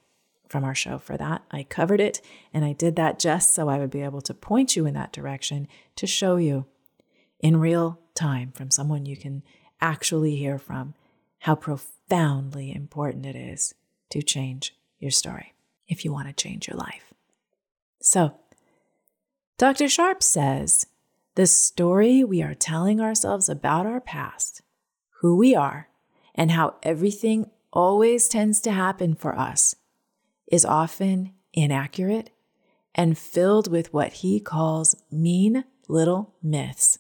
from 0.49 0.65
our 0.65 0.75
show 0.75 0.99
for 0.99 1.17
that. 1.17 1.43
I 1.51 1.63
covered 1.63 2.01
it 2.01 2.21
and 2.53 2.65
I 2.65 2.73
did 2.73 2.97
that 2.97 3.19
just 3.19 3.55
so 3.55 3.69
I 3.69 3.79
would 3.79 3.91
be 3.91 4.03
able 4.03 4.21
to 4.23 4.35
point 4.35 4.77
you 4.77 4.87
in 4.87 4.95
that 4.95 5.13
direction 5.13 5.69
to 5.97 6.07
show 6.07 6.37
you 6.37 6.67
in 7.41 7.57
real 7.59 7.99
time 8.15 8.53
from 8.53 8.71
someone 8.71 9.07
you 9.07 9.17
can 9.17 9.43
actually 9.81 10.37
hear 10.37 10.59
from 10.59 10.95
how 11.41 11.55
profoundly 11.55 12.75
important 12.75 13.27
it 13.27 13.35
is 13.35 13.75
to 14.11 14.23
change 14.23 14.77
your 14.99 15.11
story 15.11 15.55
if 15.89 16.05
you 16.05 16.13
want 16.13 16.29
to 16.29 16.35
change 16.35 16.69
your 16.69 16.77
life. 16.77 17.13
So, 18.01 18.35
Dr. 19.59 19.89
Sharp 19.89 20.23
says 20.23 20.87
the 21.35 21.47
story 21.47 22.23
we 22.23 22.43
are 22.43 22.55
telling 22.55 23.01
ourselves 23.01 23.49
about 23.49 23.87
our 23.87 24.01
past, 24.01 24.63
who 25.21 25.37
we 25.37 25.55
are, 25.55 25.89
and 26.35 26.51
how 26.51 26.75
everything 26.83 27.51
always 27.73 28.29
tends 28.29 28.61
to 28.61 28.73
happen 28.73 29.15
for 29.15 29.39
us 29.39 29.77
is 30.47 30.65
often 30.65 31.33
inaccurate 31.53 32.31
and 32.95 33.17
filled 33.17 33.71
with 33.71 33.93
what 33.93 34.13
he 34.15 34.39
calls 34.39 34.95
mean 35.11 35.65
little 35.89 36.35
myths, 36.43 36.99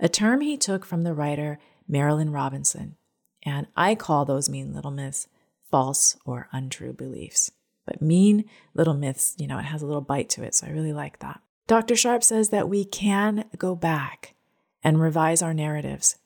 a 0.00 0.08
term 0.08 0.40
he 0.40 0.56
took 0.56 0.84
from 0.84 1.02
the 1.02 1.14
writer 1.14 1.58
Marilynne 1.90 2.32
Robinson. 2.32 2.96
And 3.44 3.66
I 3.76 3.94
call 3.94 4.24
those 4.24 4.48
mean 4.48 4.74
little 4.74 4.90
myths 4.90 5.28
false 5.70 6.16
or 6.24 6.48
untrue 6.52 6.92
beliefs. 6.92 7.50
But 7.86 8.02
mean 8.02 8.44
little 8.74 8.94
myths, 8.94 9.34
you 9.38 9.46
know, 9.46 9.58
it 9.58 9.64
has 9.64 9.80
a 9.80 9.86
little 9.86 10.02
bite 10.02 10.28
to 10.30 10.42
it. 10.42 10.54
So 10.54 10.66
I 10.66 10.70
really 10.70 10.92
like 10.92 11.20
that. 11.20 11.40
Dr. 11.66 11.96
Sharp 11.96 12.22
says 12.24 12.50
that 12.50 12.68
we 12.68 12.84
can 12.84 13.44
go 13.56 13.74
back 13.74 14.34
and 14.82 15.00
revise 15.00 15.42
our 15.42 15.54
narratives. 15.54 16.16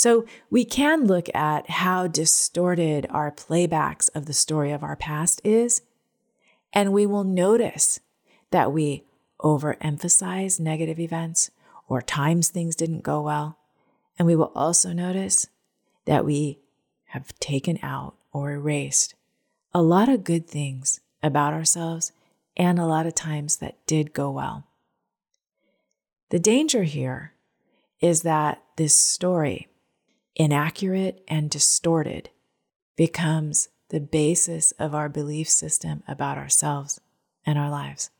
So 0.00 0.24
we 0.48 0.64
can 0.64 1.04
look 1.04 1.28
at 1.34 1.68
how 1.68 2.06
distorted 2.06 3.06
our 3.10 3.30
playbacks 3.30 4.08
of 4.14 4.24
the 4.24 4.32
story 4.32 4.72
of 4.72 4.82
our 4.82 4.96
past 4.96 5.42
is 5.44 5.82
And 6.72 6.94
we 6.94 7.04
will 7.04 7.22
notice 7.22 8.00
that 8.50 8.72
we 8.72 9.04
overemphasize 9.42 10.58
negative 10.58 10.98
events 10.98 11.50
or 11.86 12.00
times 12.00 12.48
things 12.48 12.76
didn't 12.76 13.02
go 13.02 13.20
well. 13.20 13.58
And 14.18 14.24
we 14.26 14.34
will 14.34 14.52
also 14.54 14.94
notice 14.94 15.48
that 16.06 16.24
we 16.24 16.60
have 17.08 17.38
taken 17.38 17.78
out 17.82 18.14
or 18.32 18.52
erased 18.52 19.14
a 19.74 19.82
lot 19.82 20.08
of 20.08 20.24
good 20.24 20.46
things 20.46 21.00
about 21.22 21.52
ourselves 21.52 22.12
and 22.56 22.78
a 22.78 22.86
lot 22.86 23.04
of 23.04 23.14
times 23.14 23.58
that 23.58 23.76
did 23.86 24.14
go 24.14 24.30
well. 24.30 24.64
The 26.30 26.38
danger 26.38 26.84
here 26.84 27.34
is 28.00 28.22
that 28.22 28.62
this 28.76 28.96
story, 28.96 29.66
inaccurate 30.36 31.22
and 31.28 31.50
distorted, 31.50 32.30
becomes 32.96 33.68
the 33.88 34.00
basis 34.00 34.72
of 34.72 34.94
our 34.94 35.08
belief 35.08 35.48
system 35.48 36.02
about 36.06 36.38
ourselves 36.38 37.00
and 37.44 37.58
our 37.58 37.70
lives. 37.70 38.10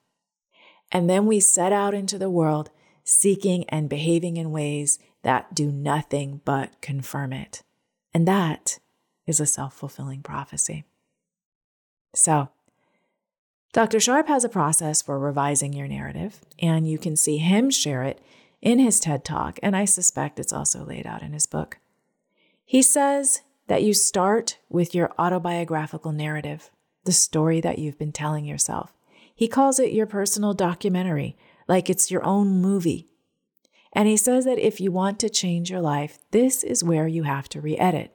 And 0.92 1.08
then 1.08 1.26
we 1.26 1.40
set 1.40 1.72
out 1.72 1.94
into 1.94 2.18
the 2.18 2.30
world 2.30 2.70
seeking 3.04 3.64
and 3.68 3.88
behaving 3.88 4.36
in 4.36 4.50
ways 4.50 4.98
that 5.22 5.54
do 5.54 5.70
nothing 5.70 6.40
but 6.44 6.80
confirm 6.80 7.32
it. 7.32 7.62
And 8.12 8.26
that 8.26 8.78
is 9.26 9.40
a 9.40 9.46
self 9.46 9.74
fulfilling 9.74 10.22
prophecy. 10.22 10.84
So, 12.14 12.48
Dr. 13.72 14.00
Sharp 14.00 14.26
has 14.26 14.42
a 14.42 14.48
process 14.48 15.00
for 15.00 15.16
revising 15.18 15.72
your 15.72 15.86
narrative, 15.86 16.40
and 16.58 16.88
you 16.88 16.98
can 16.98 17.14
see 17.14 17.38
him 17.38 17.70
share 17.70 18.02
it 18.02 18.20
in 18.60 18.80
his 18.80 18.98
TED 18.98 19.24
Talk, 19.24 19.60
and 19.62 19.76
I 19.76 19.84
suspect 19.84 20.40
it's 20.40 20.52
also 20.52 20.84
laid 20.84 21.06
out 21.06 21.22
in 21.22 21.32
his 21.32 21.46
book. 21.46 21.78
He 22.70 22.82
says 22.82 23.42
that 23.66 23.82
you 23.82 23.92
start 23.92 24.58
with 24.68 24.94
your 24.94 25.12
autobiographical 25.18 26.12
narrative, 26.12 26.70
the 27.04 27.10
story 27.10 27.60
that 27.60 27.80
you've 27.80 27.98
been 27.98 28.12
telling 28.12 28.44
yourself. 28.44 28.92
He 29.34 29.48
calls 29.48 29.80
it 29.80 29.90
your 29.90 30.06
personal 30.06 30.54
documentary, 30.54 31.36
like 31.66 31.90
it's 31.90 32.12
your 32.12 32.24
own 32.24 32.60
movie. 32.62 33.08
And 33.92 34.06
he 34.06 34.16
says 34.16 34.44
that 34.44 34.60
if 34.60 34.80
you 34.80 34.92
want 34.92 35.18
to 35.18 35.28
change 35.28 35.68
your 35.68 35.80
life, 35.80 36.20
this 36.30 36.62
is 36.62 36.84
where 36.84 37.08
you 37.08 37.24
have 37.24 37.48
to 37.48 37.60
re 37.60 37.76
edit, 37.76 38.14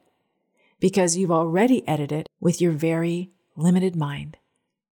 because 0.79 1.17
you've 1.17 1.33
already 1.33 1.85
edited 1.85 2.29
with 2.39 2.61
your 2.61 2.71
very 2.71 3.31
limited 3.57 3.93
mind 3.97 4.37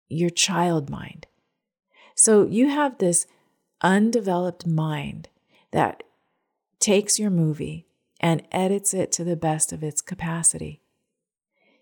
your 0.10 0.30
child 0.30 0.90
mind. 0.90 1.26
So 2.16 2.46
you 2.48 2.68
have 2.68 2.98
this 2.98 3.28
undeveloped 3.82 4.68
mind 4.68 5.30
that 5.72 6.04
takes 6.82 7.18
your 7.18 7.30
movie 7.30 7.88
and 8.24 8.42
edits 8.54 8.94
it 8.94 9.12
to 9.12 9.26
the 9.26 9.36
best 9.36 9.74
of 9.74 9.84
its 9.84 10.02
capacity. 10.02 10.82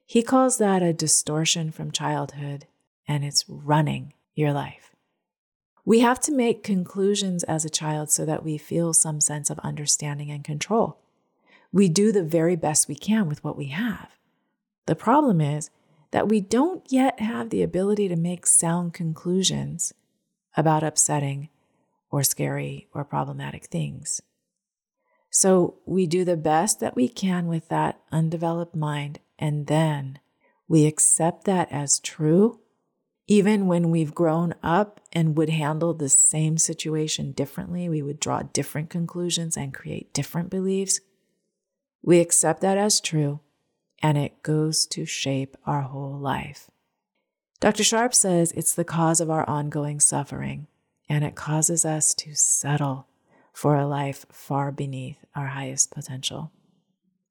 He 0.07 0.23
calls 0.23 0.57
that 0.57 0.81
a 0.81 0.91
distortion 0.91 1.71
from 1.71 1.91
childhood, 1.91 2.65
and 3.07 3.23
it's 3.23 3.45
running 3.47 4.13
your 4.33 4.51
life. 4.51 4.91
We 5.85 5.99
have 5.99 6.19
to 6.21 6.31
make 6.31 6.63
conclusions 6.63 7.43
as 7.43 7.63
a 7.63 7.69
child 7.69 8.09
so 8.09 8.25
that 8.25 8.43
we 8.43 8.57
feel 8.57 8.91
some 8.93 9.21
sense 9.21 9.51
of 9.51 9.59
understanding 9.59 10.31
and 10.31 10.43
control. 10.43 10.97
We 11.71 11.87
do 11.87 12.11
the 12.11 12.23
very 12.23 12.55
best 12.55 12.87
we 12.87 12.95
can 12.95 13.29
with 13.29 13.43
what 13.43 13.55
we 13.55 13.67
have. 13.67 14.09
The 14.87 14.95
problem 14.95 15.41
is, 15.41 15.69
that 16.09 16.27
we 16.27 16.41
don't 16.41 16.83
yet 16.91 17.19
have 17.19 17.51
the 17.51 17.63
ability 17.63 18.09
to 18.09 18.15
make 18.15 18.45
sound 18.45 18.93
conclusions 18.93 19.93
about 20.57 20.83
upsetting 20.83 21.49
or 22.09 22.23
scary 22.23 22.87
or 22.93 23.05
problematic 23.05 23.65
things. 23.65 24.21
So 25.31 25.79
we 25.85 26.05
do 26.05 26.23
the 26.23 26.37
best 26.37 26.79
that 26.81 26.95
we 26.95 27.07
can 27.07 27.47
with 27.47 27.67
that 27.69 27.99
undeveloped 28.11 28.75
mind, 28.75 29.19
and 29.39 29.65
then 29.65 30.19
we 30.67 30.85
accept 30.85 31.45
that 31.45 31.71
as 31.71 31.99
true, 31.99 32.59
even 33.27 33.65
when 33.65 33.89
we've 33.89 34.13
grown 34.13 34.53
up 34.61 34.99
and 35.11 35.35
would 35.35 35.49
handle 35.49 35.95
the 35.95 36.09
same 36.09 36.59
situation 36.59 37.31
differently. 37.31 37.89
We 37.89 38.03
would 38.03 38.19
draw 38.19 38.43
different 38.43 38.91
conclusions 38.91 39.57
and 39.57 39.73
create 39.73 40.13
different 40.13 40.51
beliefs. 40.51 40.99
We 42.03 42.19
accept 42.19 42.61
that 42.61 42.77
as 42.77 43.01
true 43.01 43.39
and 44.01 44.17
it 44.17 44.43
goes 44.43 44.85
to 44.87 45.05
shape 45.05 45.55
our 45.65 45.81
whole 45.81 46.17
life. 46.17 46.69
Dr. 47.59 47.83
Sharp 47.83 48.13
says 48.13 48.51
it's 48.53 48.73
the 48.73 48.83
cause 48.83 49.21
of 49.21 49.29
our 49.29 49.47
ongoing 49.47 49.99
suffering, 49.99 50.67
and 51.07 51.23
it 51.23 51.35
causes 51.35 51.85
us 51.85 52.13
to 52.15 52.35
settle 52.35 53.07
for 53.53 53.75
a 53.75 53.87
life 53.87 54.25
far 54.31 54.71
beneath 54.71 55.17
our 55.35 55.47
highest 55.47 55.91
potential. 55.91 56.51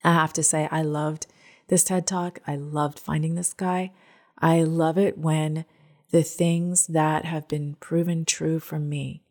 I 0.02 0.12
have 0.12 0.32
to 0.34 0.42
say, 0.42 0.68
I 0.70 0.82
loved 0.82 1.26
this 1.68 1.84
TED 1.84 2.06
Talk. 2.06 2.40
I 2.46 2.56
loved 2.56 2.98
finding 2.98 3.34
this 3.34 3.52
guy. 3.52 3.92
I 4.38 4.62
love 4.62 4.98
it 4.98 5.18
when 5.18 5.64
the 6.10 6.22
things 6.22 6.86
that 6.88 7.24
have 7.24 7.46
been 7.48 7.76
proven 7.76 8.24
true 8.24 8.58
for 8.58 8.78
me 8.78 9.22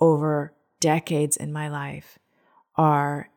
over 0.00 0.52
decades 0.80 1.36
in 1.36 1.52
my 1.52 1.68
life 1.68 2.18
are 2.76 3.30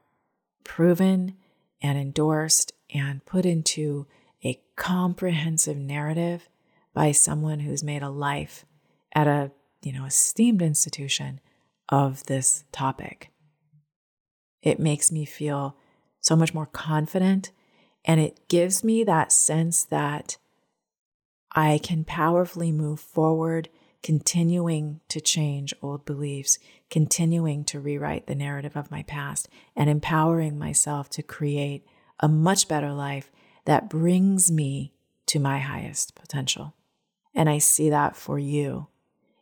proven 0.63 1.35
and 1.81 1.97
endorsed 1.97 2.73
and 2.93 3.25
put 3.25 3.45
into 3.45 4.05
a 4.43 4.59
comprehensive 4.75 5.77
narrative 5.77 6.49
by 6.93 7.11
someone 7.11 7.61
who's 7.61 7.83
made 7.83 8.03
a 8.03 8.09
life 8.09 8.65
at 9.13 9.27
a 9.27 9.51
you 9.81 9.91
know 9.91 10.05
esteemed 10.05 10.61
institution 10.61 11.39
of 11.91 12.25
this 12.25 12.63
topic 12.71 13.31
it 14.61 14.79
makes 14.79 15.11
me 15.11 15.25
feel 15.25 15.75
so 16.19 16.35
much 16.35 16.53
more 16.53 16.65
confident 16.65 17.51
and 18.05 18.19
it 18.19 18.47
gives 18.47 18.83
me 18.83 19.03
that 19.03 19.31
sense 19.31 19.83
that 19.83 20.37
i 21.53 21.77
can 21.77 22.03
powerfully 22.03 22.71
move 22.71 22.99
forward 22.99 23.69
continuing 24.01 24.99
to 25.09 25.21
change 25.21 25.73
old 25.81 26.05
beliefs 26.05 26.57
continuing 26.89 27.63
to 27.63 27.79
rewrite 27.79 28.27
the 28.27 28.35
narrative 28.35 28.75
of 28.75 28.91
my 28.91 29.03
past 29.03 29.47
and 29.75 29.89
empowering 29.89 30.57
myself 30.57 31.09
to 31.09 31.21
create 31.21 31.85
a 32.19 32.27
much 32.27 32.67
better 32.67 32.91
life 32.91 33.31
that 33.65 33.89
brings 33.89 34.51
me 34.51 34.93
to 35.27 35.39
my 35.39 35.59
highest 35.59 36.15
potential. 36.15 36.73
And 37.33 37.49
I 37.49 37.57
see 37.57 37.89
that 37.89 38.15
for 38.15 38.37
you. 38.37 38.87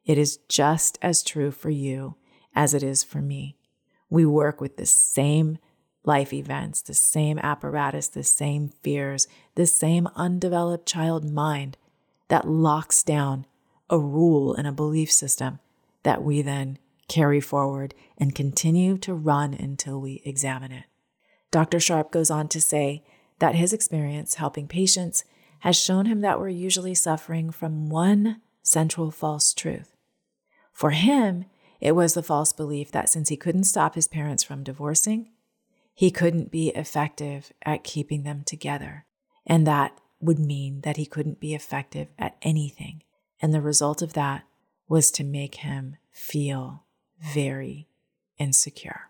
It 0.05 0.17
is 0.17 0.37
just 0.47 0.97
as 1.01 1.23
true 1.23 1.51
for 1.51 1.69
you 1.69 2.15
as 2.55 2.73
it 2.73 2.83
is 2.83 3.03
for 3.03 3.21
me. 3.21 3.55
We 4.09 4.25
work 4.25 4.59
with 4.59 4.77
the 4.77 4.85
same 4.85 5.57
life 6.03 6.33
events, 6.33 6.81
the 6.81 6.93
same 6.93 7.37
apparatus, 7.39 8.07
the 8.07 8.23
same 8.23 8.69
fears, 8.81 9.27
the 9.55 9.65
same 9.65 10.07
undeveloped 10.15 10.87
child 10.87 11.29
mind 11.29 11.77
that 12.29 12.47
locks 12.47 13.03
down 13.03 13.45
a 13.89 13.99
rule 13.99 14.53
and 14.53 14.67
a 14.67 14.71
belief 14.71 15.11
system 15.11 15.59
that 16.03 16.23
we 16.23 16.41
then 16.41 16.77
carry 17.07 17.41
forward 17.41 17.93
and 18.17 18.35
continue 18.35 18.97
to 18.97 19.13
run 19.13 19.53
until 19.53 19.99
we 19.99 20.21
examine 20.23 20.71
it. 20.71 20.85
Dr. 21.51 21.79
Sharp 21.79 22.11
goes 22.11 22.29
on 22.29 22.47
to 22.49 22.61
say 22.61 23.03
that 23.39 23.55
his 23.55 23.73
experience 23.73 24.35
helping 24.35 24.67
patients 24.67 25.23
has 25.59 25.75
shown 25.75 26.05
him 26.05 26.21
that 26.21 26.39
we're 26.39 26.49
usually 26.49 26.95
suffering 26.95 27.51
from 27.51 27.89
one 27.89 28.41
central 28.61 29.11
false 29.11 29.53
truth. 29.53 29.95
For 30.71 30.91
him, 30.91 31.45
it 31.79 31.93
was 31.93 32.13
the 32.13 32.23
false 32.23 32.53
belief 32.53 32.91
that 32.91 33.09
since 33.09 33.29
he 33.29 33.37
couldn't 33.37 33.63
stop 33.63 33.95
his 33.95 34.07
parents 34.07 34.43
from 34.43 34.63
divorcing, 34.63 35.31
he 35.93 36.11
couldn't 36.11 36.51
be 36.51 36.69
effective 36.69 37.51
at 37.63 37.83
keeping 37.83 38.23
them 38.23 38.43
together. 38.45 39.05
And 39.45 39.65
that 39.67 39.97
would 40.19 40.39
mean 40.39 40.81
that 40.81 40.97
he 40.97 41.05
couldn't 41.05 41.39
be 41.39 41.53
effective 41.53 42.09
at 42.17 42.37
anything. 42.41 43.03
And 43.41 43.53
the 43.53 43.61
result 43.61 44.01
of 44.01 44.13
that 44.13 44.43
was 44.87 45.11
to 45.11 45.23
make 45.23 45.55
him 45.55 45.97
feel 46.11 46.83
very 47.19 47.87
insecure. 48.37 49.09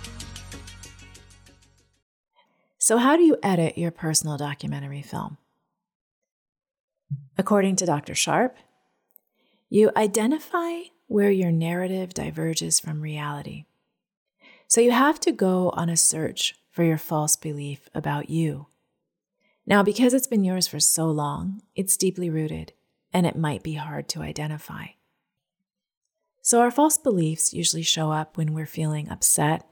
So, 2.91 2.97
how 2.97 3.15
do 3.15 3.23
you 3.23 3.37
edit 3.41 3.77
your 3.77 3.89
personal 3.89 4.35
documentary 4.35 5.01
film? 5.01 5.37
According 7.37 7.77
to 7.77 7.85
Dr. 7.85 8.13
Sharp, 8.13 8.57
you 9.69 9.91
identify 9.95 10.81
where 11.07 11.31
your 11.31 11.53
narrative 11.53 12.13
diverges 12.13 12.81
from 12.81 12.99
reality. 12.99 13.63
So, 14.67 14.81
you 14.81 14.91
have 14.91 15.21
to 15.21 15.31
go 15.31 15.69
on 15.69 15.87
a 15.87 15.95
search 15.95 16.55
for 16.69 16.83
your 16.83 16.97
false 16.97 17.37
belief 17.37 17.87
about 17.95 18.29
you. 18.29 18.67
Now, 19.65 19.83
because 19.83 20.13
it's 20.13 20.27
been 20.27 20.43
yours 20.43 20.67
for 20.67 20.81
so 20.81 21.05
long, 21.05 21.61
it's 21.73 21.95
deeply 21.95 22.29
rooted. 22.29 22.73
and 23.13 23.25
it 23.25 23.37
might 23.37 23.63
be 23.63 23.75
hard 23.75 24.09
to 24.09 24.21
identify. 24.21 24.87
So, 26.41 26.59
our 26.59 26.71
false 26.71 26.97
beliefs 26.97 27.53
usually 27.53 27.83
show 27.83 28.11
up 28.11 28.35
when 28.35 28.53
we're 28.53 28.65
feeling 28.65 29.07
upset 29.07 29.65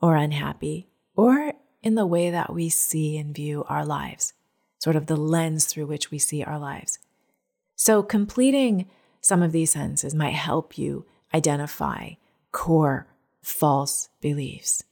or 0.00 0.16
unhappy, 0.16 0.88
or 1.14 1.52
in 1.82 1.94
the 1.94 2.06
way 2.06 2.30
that 2.30 2.52
we 2.52 2.68
see 2.68 3.16
and 3.18 3.34
view 3.34 3.64
our 3.68 3.84
lives, 3.84 4.34
sort 4.78 4.96
of 4.96 5.06
the 5.06 5.16
lens 5.16 5.66
through 5.66 5.86
which 5.86 6.10
we 6.10 6.18
see 6.18 6.42
our 6.42 6.58
lives. 6.58 6.98
So, 7.74 8.02
completing 8.02 8.88
some 9.20 9.42
of 9.42 9.52
these 9.52 9.72
sentences 9.72 10.14
might 10.14 10.34
help 10.34 10.78
you 10.78 11.06
identify 11.34 12.12
core 12.52 13.06
false 13.42 14.08
beliefs. 14.20 14.84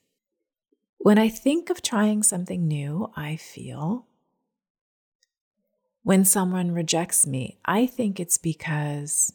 When 0.98 1.18
I 1.18 1.28
think 1.28 1.70
of 1.70 1.82
trying 1.82 2.22
something 2.22 2.66
new, 2.66 3.10
I 3.16 3.36
feel 3.36 4.06
when 6.02 6.24
someone 6.24 6.72
rejects 6.72 7.26
me, 7.26 7.58
I 7.64 7.86
think 7.86 8.18
it's 8.18 8.38
because 8.38 9.32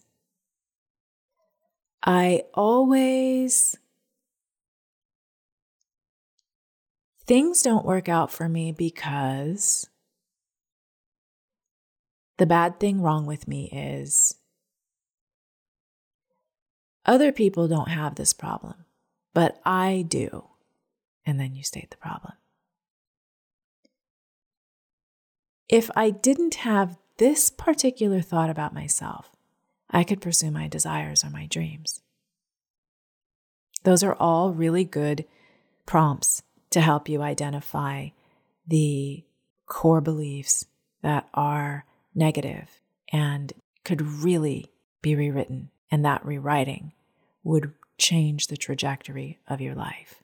I 2.04 2.44
always, 2.54 3.78
things 7.26 7.62
don't 7.62 7.86
work 7.86 8.08
out 8.08 8.32
for 8.32 8.48
me 8.48 8.72
because 8.72 9.90
the 12.38 12.46
bad 12.46 12.80
thing 12.80 13.02
wrong 13.02 13.26
with 13.26 13.48
me 13.48 13.70
is 13.72 14.36
other 17.06 17.32
people 17.32 17.68
don't 17.68 17.90
have 17.90 18.16
this 18.16 18.34
problem, 18.34 18.86
but 19.34 19.60
I 19.66 20.06
do. 20.08 20.46
And 21.26 21.40
then 21.40 21.56
you 21.56 21.64
state 21.64 21.90
the 21.90 21.98
problem. 21.98 22.34
If 25.68 25.90
I 25.96 26.12
didn't 26.12 26.56
have 26.56 26.98
this 27.18 27.50
particular 27.50 28.22
thought 28.22 28.50
about 28.50 28.74
myself, 28.74 29.32
I 29.90 30.04
could 30.04 30.22
pursue 30.22 30.52
my 30.52 30.68
desires 30.68 31.24
or 31.24 31.30
my 31.30 31.48
dreams. 31.48 32.02
Those 33.84 34.04
are 34.04 34.16
all 34.16 34.52
really 34.52 34.84
good 34.84 35.26
prompts 35.86 36.44
to 36.76 36.82
help 36.82 37.08
you 37.08 37.22
identify 37.22 38.10
the 38.68 39.24
core 39.66 40.02
beliefs 40.02 40.66
that 41.02 41.26
are 41.34 41.86
negative 42.14 42.82
and 43.14 43.54
could 43.86 44.02
really 44.02 44.70
be 45.02 45.16
rewritten. 45.16 45.70
And 45.90 46.04
that 46.04 46.26
rewriting 46.26 46.92
would 47.46 47.72
change 47.98 48.48
the 48.48 48.58
trajectory 48.58 49.40
of 49.48 49.62
your 49.62 49.74
life. 49.74 50.22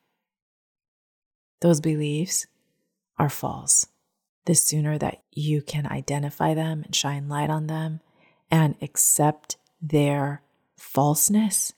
Those 1.62 1.80
beliefs 1.80 2.48
are 3.18 3.30
false 3.30 3.88
the 4.46 4.54
sooner 4.54 4.98
that 4.98 5.22
you 5.32 5.62
can 5.62 5.86
identify 5.86 6.54
them 6.54 6.82
and 6.84 6.94
shine 6.94 7.30
light 7.30 7.50
on 7.50 7.68
them 7.68 8.02
and 8.50 8.76
accept 8.82 9.56
their 9.82 10.42
falseness, 10.76 11.72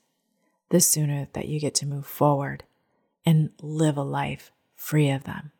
the 0.70 0.80
sooner 0.80 1.28
that 1.34 1.46
you 1.46 1.60
get 1.60 1.76
to 1.76 1.86
move 1.86 2.06
forward 2.06 2.64
and 3.24 3.50
live 3.62 3.96
a 3.96 4.02
life 4.02 4.50
free 4.84 5.10
of 5.10 5.24
them. 5.24 5.50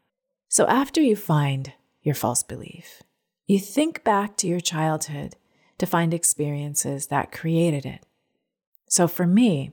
So, 0.49 0.67
after 0.67 1.01
you 1.01 1.17
find 1.17 1.73
your 2.03 2.15
false 2.15 2.43
belief, 2.43 3.03
you 3.47 3.59
think 3.59 4.05
back 4.05 4.37
to 4.37 4.47
your 4.47 4.61
childhood 4.61 5.37
to 5.79 5.87
find 5.87 6.13
experiences 6.13 7.07
that 7.07 7.33
created 7.33 7.87
it. 7.87 8.05
So, 8.89 9.09
for 9.09 9.27
me, 9.27 9.73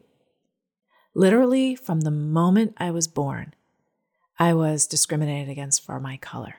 literally 1.13 1.75
from 1.75 2.01
the 2.01 2.11
moment 2.11 2.73
I 2.77 2.91
was 2.91 3.07
born, 3.07 3.53
I 4.39 4.53
was 4.53 4.87
discriminated 4.87 5.49
against 5.49 5.83
for 5.83 5.99
my 5.99 6.17
color. 6.17 6.55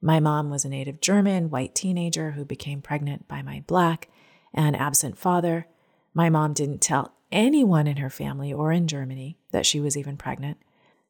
My 0.00 0.20
mom 0.20 0.48
was 0.48 0.64
a 0.64 0.68
native 0.68 1.00
German, 1.00 1.50
white 1.50 1.74
teenager 1.74 2.30
who 2.32 2.44
became 2.44 2.80
pregnant 2.82 3.26
by 3.26 3.42
my 3.42 3.64
black 3.66 4.08
and 4.54 4.76
absent 4.76 5.18
father. 5.18 5.66
My 6.14 6.30
mom 6.30 6.52
didn't 6.52 6.80
tell 6.80 7.14
anyone 7.32 7.88
in 7.88 7.96
her 7.96 8.10
family 8.10 8.52
or 8.52 8.70
in 8.70 8.86
Germany 8.86 9.38
that 9.50 9.66
she 9.66 9.80
was 9.80 9.96
even 9.96 10.16
pregnant. 10.16 10.58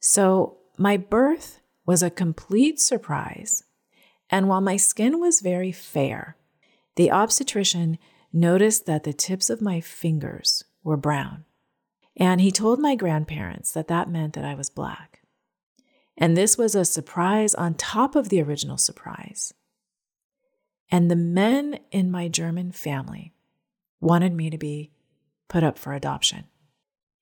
So 0.00 0.56
my 0.78 0.96
birth 0.96 1.60
was 1.86 2.02
a 2.02 2.10
complete 2.10 2.80
surprise. 2.80 3.64
And 4.28 4.48
while 4.48 4.60
my 4.60 4.76
skin 4.76 5.20
was 5.20 5.40
very 5.40 5.72
fair, 5.72 6.36
the 6.96 7.10
obstetrician 7.10 7.98
noticed 8.32 8.86
that 8.86 9.04
the 9.04 9.12
tips 9.12 9.50
of 9.50 9.62
my 9.62 9.80
fingers 9.80 10.64
were 10.82 10.96
brown. 10.96 11.44
And 12.16 12.40
he 12.40 12.50
told 12.50 12.78
my 12.78 12.94
grandparents 12.94 13.72
that 13.72 13.88
that 13.88 14.10
meant 14.10 14.34
that 14.34 14.44
I 14.44 14.54
was 14.54 14.70
black. 14.70 15.20
And 16.16 16.36
this 16.36 16.56
was 16.56 16.74
a 16.74 16.84
surprise 16.84 17.54
on 17.54 17.74
top 17.74 18.16
of 18.16 18.30
the 18.30 18.42
original 18.42 18.78
surprise. 18.78 19.52
And 20.90 21.10
the 21.10 21.16
men 21.16 21.80
in 21.90 22.10
my 22.10 22.28
German 22.28 22.72
family 22.72 23.34
wanted 24.00 24.32
me 24.32 24.50
to 24.50 24.58
be 24.58 24.92
put 25.48 25.62
up 25.62 25.78
for 25.78 25.92
adoption. 25.92 26.44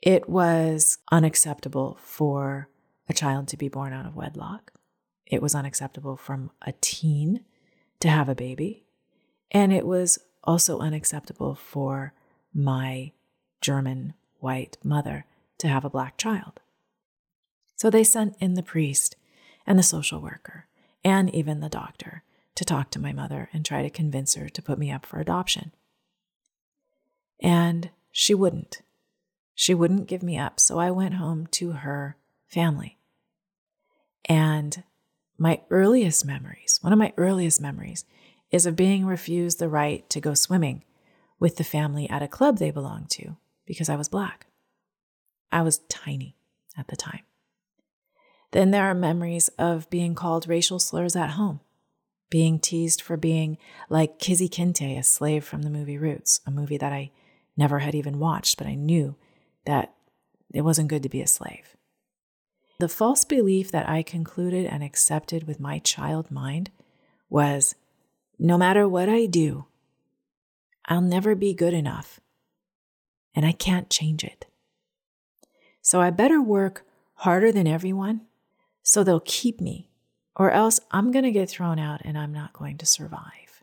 It 0.00 0.28
was 0.28 0.98
unacceptable 1.10 1.98
for 2.00 2.68
a 3.08 3.14
child 3.14 3.48
to 3.48 3.56
be 3.56 3.68
born 3.68 3.92
out 3.92 4.06
of 4.06 4.16
wedlock. 4.16 4.72
It 5.26 5.42
was 5.42 5.54
unacceptable 5.54 6.16
from 6.16 6.50
a 6.62 6.72
teen 6.80 7.44
to 8.00 8.08
have 8.08 8.28
a 8.28 8.34
baby. 8.34 8.84
And 9.50 9.72
it 9.72 9.86
was 9.86 10.18
also 10.42 10.80
unacceptable 10.80 11.54
for 11.54 12.12
my 12.52 13.12
German 13.60 14.14
white 14.40 14.76
mother 14.84 15.24
to 15.58 15.68
have 15.68 15.84
a 15.84 15.90
black 15.90 16.18
child. 16.18 16.60
So 17.76 17.90
they 17.90 18.04
sent 18.04 18.36
in 18.40 18.54
the 18.54 18.62
priest 18.62 19.16
and 19.66 19.78
the 19.78 19.82
social 19.82 20.20
worker 20.20 20.66
and 21.02 21.34
even 21.34 21.60
the 21.60 21.68
doctor 21.68 22.22
to 22.54 22.64
talk 22.64 22.90
to 22.90 23.00
my 23.00 23.12
mother 23.12 23.48
and 23.52 23.64
try 23.64 23.82
to 23.82 23.90
convince 23.90 24.34
her 24.34 24.48
to 24.48 24.62
put 24.62 24.78
me 24.78 24.90
up 24.90 25.04
for 25.04 25.18
adoption. 25.18 25.72
And 27.40 27.90
she 28.12 28.34
wouldn't. 28.34 28.82
She 29.54 29.74
wouldn't 29.74 30.06
give 30.06 30.22
me 30.22 30.38
up. 30.38 30.60
So 30.60 30.78
I 30.78 30.90
went 30.90 31.14
home 31.14 31.46
to 31.52 31.72
her 31.72 32.16
family. 32.54 32.96
And 34.26 34.84
my 35.36 35.60
earliest 35.70 36.24
memories, 36.24 36.78
one 36.80 36.92
of 36.92 36.98
my 36.98 37.12
earliest 37.16 37.60
memories, 37.60 38.04
is 38.50 38.64
of 38.64 38.76
being 38.76 39.04
refused 39.04 39.58
the 39.58 39.68
right 39.68 40.08
to 40.10 40.20
go 40.20 40.34
swimming 40.34 40.84
with 41.40 41.56
the 41.56 41.64
family 41.64 42.08
at 42.08 42.22
a 42.22 42.28
club 42.28 42.58
they 42.58 42.70
belonged 42.70 43.10
to 43.10 43.36
because 43.66 43.88
I 43.88 43.96
was 43.96 44.08
black. 44.08 44.46
I 45.50 45.62
was 45.62 45.78
tiny 45.88 46.36
at 46.78 46.88
the 46.88 46.96
time. 46.96 47.24
Then 48.52 48.70
there 48.70 48.84
are 48.84 48.94
memories 48.94 49.48
of 49.58 49.90
being 49.90 50.14
called 50.14 50.46
racial 50.46 50.78
slurs 50.78 51.16
at 51.16 51.30
home, 51.30 51.60
being 52.30 52.60
teased 52.60 53.02
for 53.02 53.16
being 53.16 53.58
like 53.90 54.20
Kizzy 54.20 54.48
Kinte, 54.48 54.96
a 54.96 55.02
slave 55.02 55.44
from 55.44 55.62
the 55.62 55.70
movie 55.70 55.98
Roots, 55.98 56.40
a 56.46 56.52
movie 56.52 56.78
that 56.78 56.92
I 56.92 57.10
never 57.56 57.80
had 57.80 57.96
even 57.96 58.20
watched, 58.20 58.56
but 58.56 58.68
I 58.68 58.76
knew 58.76 59.16
that 59.66 59.94
it 60.52 60.60
wasn't 60.60 60.88
good 60.88 61.02
to 61.02 61.08
be 61.08 61.20
a 61.20 61.26
slave. 61.26 61.76
The 62.78 62.88
false 62.88 63.24
belief 63.24 63.70
that 63.70 63.88
I 63.88 64.02
concluded 64.02 64.66
and 64.66 64.82
accepted 64.82 65.46
with 65.46 65.60
my 65.60 65.78
child 65.78 66.30
mind 66.30 66.70
was 67.30 67.74
no 68.38 68.58
matter 68.58 68.88
what 68.88 69.08
I 69.08 69.26
do, 69.26 69.66
I'll 70.86 71.00
never 71.00 71.34
be 71.34 71.54
good 71.54 71.72
enough, 71.72 72.20
and 73.34 73.46
I 73.46 73.52
can't 73.52 73.88
change 73.88 74.24
it. 74.24 74.46
So 75.80 76.00
I 76.00 76.10
better 76.10 76.42
work 76.42 76.84
harder 77.14 77.52
than 77.52 77.66
everyone 77.66 78.22
so 78.82 79.02
they'll 79.02 79.20
keep 79.20 79.60
me, 79.60 79.88
or 80.36 80.50
else 80.50 80.78
I'm 80.90 81.10
going 81.10 81.24
to 81.24 81.32
get 81.32 81.48
thrown 81.48 81.78
out 81.78 82.02
and 82.04 82.18
I'm 82.18 82.32
not 82.32 82.52
going 82.52 82.76
to 82.78 82.86
survive. 82.86 83.62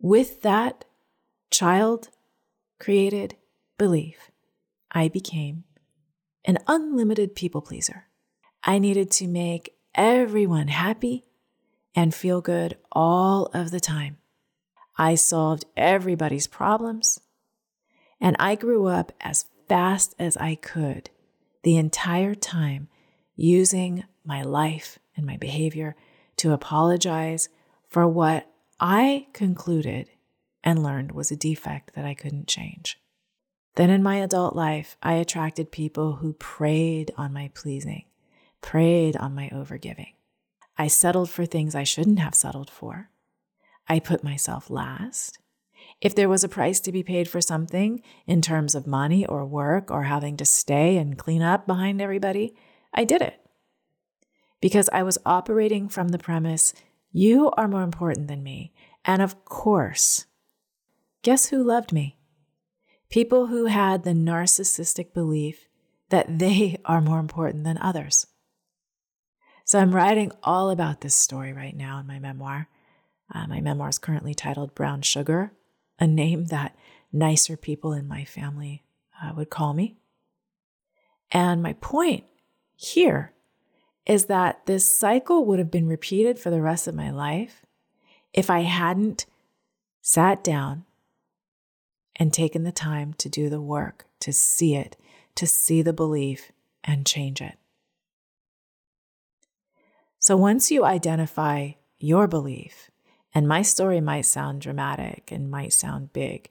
With 0.00 0.42
that 0.42 0.84
child 1.50 2.08
created 2.80 3.36
belief, 3.76 4.30
I 4.90 5.08
became 5.08 5.64
an 6.44 6.58
unlimited 6.66 7.34
people 7.34 7.60
pleaser. 7.60 8.06
I 8.64 8.78
needed 8.78 9.10
to 9.12 9.26
make 9.26 9.74
everyone 9.94 10.68
happy 10.68 11.24
and 11.94 12.14
feel 12.14 12.40
good 12.40 12.78
all 12.90 13.46
of 13.52 13.70
the 13.70 13.80
time. 13.80 14.18
I 14.96 15.14
solved 15.14 15.64
everybody's 15.76 16.46
problems, 16.46 17.18
and 18.20 18.36
I 18.38 18.54
grew 18.54 18.86
up 18.86 19.12
as 19.20 19.46
fast 19.68 20.14
as 20.18 20.36
I 20.36 20.54
could 20.54 21.10
the 21.62 21.76
entire 21.76 22.34
time 22.34 22.88
using 23.36 24.04
my 24.24 24.42
life 24.42 24.98
and 25.16 25.26
my 25.26 25.36
behavior 25.36 25.96
to 26.36 26.52
apologize 26.52 27.48
for 27.88 28.06
what 28.06 28.48
I 28.80 29.26
concluded 29.32 30.10
and 30.64 30.82
learned 30.82 31.12
was 31.12 31.30
a 31.30 31.36
defect 31.36 31.94
that 31.94 32.04
I 32.04 32.14
couldn't 32.14 32.48
change. 32.48 33.00
Then 33.74 33.90
in 33.90 34.02
my 34.02 34.16
adult 34.16 34.54
life, 34.54 34.96
I 35.02 35.14
attracted 35.14 35.72
people 35.72 36.16
who 36.16 36.34
preyed 36.34 37.10
on 37.16 37.32
my 37.32 37.50
pleasing, 37.54 38.04
preyed 38.60 39.16
on 39.16 39.34
my 39.34 39.48
overgiving. 39.50 40.14
I 40.76 40.88
settled 40.88 41.30
for 41.30 41.46
things 41.46 41.74
I 41.74 41.84
shouldn't 41.84 42.18
have 42.18 42.34
settled 42.34 42.70
for. 42.70 43.10
I 43.88 43.98
put 43.98 44.24
myself 44.24 44.70
last. 44.70 45.38
If 46.00 46.14
there 46.14 46.28
was 46.28 46.44
a 46.44 46.48
price 46.48 46.80
to 46.80 46.92
be 46.92 47.02
paid 47.02 47.28
for 47.28 47.40
something 47.40 48.02
in 48.26 48.42
terms 48.42 48.74
of 48.74 48.86
money 48.86 49.24
or 49.26 49.46
work 49.46 49.90
or 49.90 50.04
having 50.04 50.36
to 50.38 50.44
stay 50.44 50.96
and 50.96 51.18
clean 51.18 51.42
up 51.42 51.66
behind 51.66 52.00
everybody, 52.00 52.54
I 52.92 53.04
did 53.04 53.22
it 53.22 53.42
because 54.60 54.88
I 54.92 55.02
was 55.02 55.18
operating 55.26 55.88
from 55.88 56.08
the 56.08 56.18
premise 56.18 56.72
you 57.10 57.50
are 57.50 57.68
more 57.68 57.82
important 57.82 58.28
than 58.28 58.42
me. 58.42 58.72
And 59.04 59.20
of 59.20 59.44
course, 59.44 60.26
guess 61.22 61.46
who 61.46 61.62
loved 61.62 61.92
me? 61.92 62.16
People 63.12 63.48
who 63.48 63.66
had 63.66 64.04
the 64.04 64.12
narcissistic 64.12 65.12
belief 65.12 65.68
that 66.08 66.38
they 66.38 66.78
are 66.86 67.02
more 67.02 67.20
important 67.20 67.62
than 67.62 67.76
others. 67.76 68.26
So 69.66 69.78
I'm 69.78 69.94
writing 69.94 70.32
all 70.42 70.70
about 70.70 71.02
this 71.02 71.14
story 71.14 71.52
right 71.52 71.76
now 71.76 72.00
in 72.00 72.06
my 72.06 72.18
memoir. 72.18 72.68
Uh, 73.32 73.46
my 73.46 73.60
memoir 73.60 73.90
is 73.90 73.98
currently 73.98 74.34
titled 74.34 74.74
Brown 74.74 75.02
Sugar, 75.02 75.52
a 75.98 76.06
name 76.06 76.46
that 76.46 76.74
nicer 77.12 77.56
people 77.56 77.92
in 77.92 78.08
my 78.08 78.24
family 78.24 78.82
uh, 79.22 79.32
would 79.36 79.50
call 79.50 79.74
me. 79.74 79.98
And 81.30 81.62
my 81.62 81.74
point 81.74 82.24
here 82.74 83.32
is 84.06 84.24
that 84.26 84.64
this 84.64 84.90
cycle 84.90 85.44
would 85.44 85.58
have 85.58 85.70
been 85.70 85.86
repeated 85.86 86.38
for 86.38 86.48
the 86.48 86.62
rest 86.62 86.88
of 86.88 86.94
my 86.94 87.10
life 87.10 87.66
if 88.32 88.48
I 88.48 88.60
hadn't 88.60 89.26
sat 90.00 90.42
down 90.42 90.86
and 92.16 92.32
taken 92.32 92.62
the 92.64 92.72
time 92.72 93.14
to 93.14 93.28
do 93.28 93.48
the 93.48 93.60
work, 93.60 94.06
to 94.20 94.32
see 94.32 94.74
it, 94.74 94.96
to 95.34 95.46
see 95.46 95.82
the 95.82 95.92
belief 95.92 96.52
and 96.84 97.06
change 97.06 97.40
it. 97.40 97.58
So 100.18 100.36
once 100.36 100.70
you 100.70 100.84
identify 100.84 101.72
your 101.98 102.28
belief, 102.28 102.90
and 103.34 103.48
my 103.48 103.62
story 103.62 104.00
might 104.00 104.26
sound 104.26 104.60
dramatic 104.60 105.32
and 105.32 105.50
might 105.50 105.72
sound 105.72 106.12
big, 106.12 106.50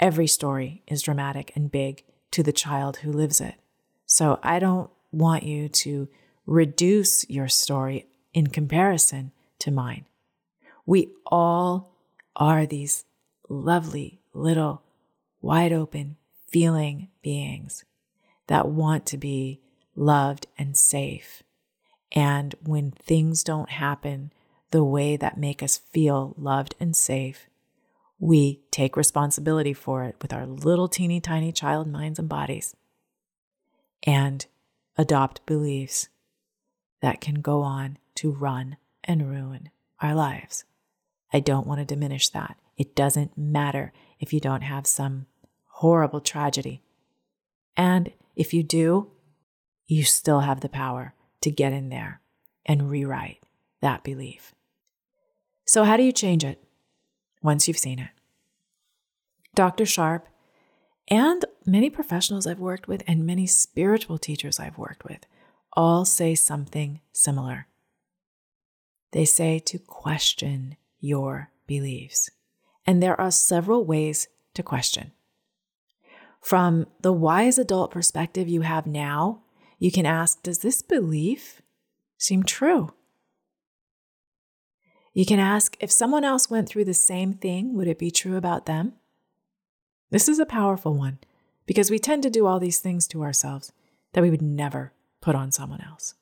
every 0.00 0.26
story 0.26 0.82
is 0.86 1.02
dramatic 1.02 1.52
and 1.54 1.70
big 1.70 2.04
to 2.30 2.42
the 2.42 2.52
child 2.52 2.98
who 2.98 3.12
lives 3.12 3.40
it. 3.40 3.54
So 4.06 4.38
I 4.42 4.58
don't 4.58 4.90
want 5.12 5.42
you 5.42 5.68
to 5.68 6.08
reduce 6.46 7.28
your 7.28 7.48
story 7.48 8.06
in 8.32 8.46
comparison 8.46 9.32
to 9.60 9.70
mine. 9.70 10.06
We 10.86 11.10
all 11.26 11.94
are 12.36 12.64
these 12.64 13.04
lovely 13.48 14.17
little 14.32 14.82
wide 15.40 15.72
open 15.72 16.16
feeling 16.46 17.08
beings 17.22 17.84
that 18.46 18.68
want 18.68 19.06
to 19.06 19.18
be 19.18 19.60
loved 19.94 20.46
and 20.56 20.76
safe. 20.76 21.42
And 22.12 22.54
when 22.62 22.90
things 22.90 23.44
don't 23.44 23.70
happen 23.70 24.32
the 24.70 24.84
way 24.84 25.16
that 25.16 25.38
make 25.38 25.62
us 25.62 25.78
feel 25.78 26.34
loved 26.38 26.74
and 26.80 26.96
safe, 26.96 27.48
we 28.18 28.60
take 28.70 28.96
responsibility 28.96 29.72
for 29.72 30.04
it 30.04 30.16
with 30.20 30.32
our 30.32 30.46
little 30.46 30.88
teeny 30.88 31.20
tiny 31.20 31.52
child 31.52 31.86
minds 31.86 32.18
and 32.18 32.28
bodies 32.28 32.74
and 34.02 34.46
adopt 34.96 35.44
beliefs 35.46 36.08
that 37.00 37.20
can 37.20 37.36
go 37.36 37.62
on 37.62 37.98
to 38.16 38.32
run 38.32 38.76
and 39.04 39.30
ruin 39.30 39.70
our 40.00 40.14
lives. 40.14 40.64
I 41.32 41.40
don't 41.40 41.66
want 41.66 41.80
to 41.80 41.84
diminish 41.84 42.28
that. 42.30 42.56
It 42.76 42.96
doesn't 42.96 43.36
matter 43.36 43.92
if 44.20 44.32
you 44.32 44.40
don't 44.40 44.62
have 44.62 44.86
some 44.86 45.26
horrible 45.66 46.20
tragedy. 46.20 46.82
And 47.76 48.12
if 48.36 48.52
you 48.52 48.62
do, 48.62 49.10
you 49.86 50.04
still 50.04 50.40
have 50.40 50.60
the 50.60 50.68
power 50.68 51.14
to 51.40 51.50
get 51.50 51.72
in 51.72 51.88
there 51.88 52.20
and 52.66 52.90
rewrite 52.90 53.42
that 53.80 54.04
belief. 54.04 54.54
So, 55.66 55.84
how 55.84 55.96
do 55.96 56.02
you 56.02 56.12
change 56.12 56.44
it 56.44 56.62
once 57.42 57.68
you've 57.68 57.78
seen 57.78 57.98
it? 57.98 58.10
Dr. 59.54 59.86
Sharp 59.86 60.28
and 61.08 61.44
many 61.64 61.90
professionals 61.90 62.46
I've 62.46 62.58
worked 62.58 62.88
with 62.88 63.02
and 63.06 63.24
many 63.24 63.46
spiritual 63.46 64.18
teachers 64.18 64.60
I've 64.60 64.78
worked 64.78 65.04
with 65.04 65.26
all 65.72 66.04
say 66.04 66.34
something 66.34 67.00
similar. 67.12 67.66
They 69.12 69.24
say 69.24 69.58
to 69.60 69.78
question 69.78 70.76
your 71.00 71.50
beliefs. 71.66 72.30
And 72.88 73.02
there 73.02 73.20
are 73.20 73.30
several 73.30 73.84
ways 73.84 74.28
to 74.54 74.62
question. 74.62 75.12
From 76.40 76.86
the 77.02 77.12
wise 77.12 77.58
adult 77.58 77.90
perspective 77.90 78.48
you 78.48 78.62
have 78.62 78.86
now, 78.86 79.42
you 79.78 79.92
can 79.92 80.06
ask 80.06 80.42
Does 80.42 80.60
this 80.60 80.80
belief 80.80 81.60
seem 82.16 82.44
true? 82.44 82.94
You 85.12 85.26
can 85.26 85.38
ask 85.38 85.76
if 85.80 85.90
someone 85.90 86.24
else 86.24 86.48
went 86.48 86.66
through 86.66 86.86
the 86.86 86.94
same 86.94 87.34
thing, 87.34 87.74
would 87.74 87.88
it 87.88 87.98
be 87.98 88.10
true 88.10 88.38
about 88.38 88.64
them? 88.64 88.94
This 90.08 90.26
is 90.26 90.38
a 90.38 90.46
powerful 90.46 90.94
one 90.94 91.18
because 91.66 91.90
we 91.90 91.98
tend 91.98 92.22
to 92.22 92.30
do 92.30 92.46
all 92.46 92.58
these 92.58 92.80
things 92.80 93.06
to 93.08 93.22
ourselves 93.22 93.70
that 94.14 94.22
we 94.22 94.30
would 94.30 94.40
never 94.40 94.94
put 95.20 95.34
on 95.34 95.52
someone 95.52 95.82
else. 95.82 96.14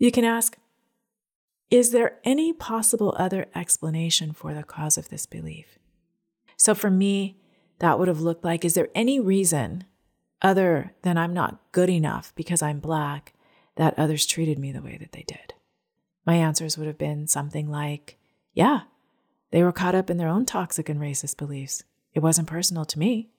You 0.00 0.10
can 0.10 0.24
ask 0.24 0.58
Is 1.70 1.90
there 1.90 2.18
any 2.24 2.52
possible 2.52 3.14
other 3.18 3.46
explanation 3.54 4.32
for 4.32 4.54
the 4.54 4.62
cause 4.62 4.96
of 4.96 5.08
this 5.08 5.26
belief? 5.26 5.78
So 6.56 6.74
for 6.74 6.90
me, 6.90 7.38
that 7.80 7.98
would 7.98 8.08
have 8.08 8.20
looked 8.20 8.44
like 8.44 8.64
is 8.64 8.74
there 8.74 8.88
any 8.94 9.18
reason 9.18 9.84
other 10.40 10.94
than 11.02 11.18
I'm 11.18 11.34
not 11.34 11.60
good 11.72 11.90
enough 11.90 12.32
because 12.36 12.62
I'm 12.62 12.78
black 12.78 13.34
that 13.74 13.98
others 13.98 14.26
treated 14.26 14.58
me 14.58 14.70
the 14.70 14.82
way 14.82 14.96
that 14.96 15.12
they 15.12 15.24
did? 15.26 15.54
My 16.24 16.36
answers 16.36 16.78
would 16.78 16.86
have 16.86 16.98
been 16.98 17.26
something 17.26 17.68
like, 17.68 18.16
yeah, 18.54 18.82
they 19.50 19.62
were 19.62 19.72
caught 19.72 19.94
up 19.94 20.08
in 20.08 20.18
their 20.18 20.28
own 20.28 20.46
toxic 20.46 20.88
and 20.88 21.00
racist 21.00 21.36
beliefs. 21.36 21.82
It 22.14 22.20
wasn't 22.20 22.48
personal 22.48 22.84
to 22.86 22.98
me. 22.98 23.30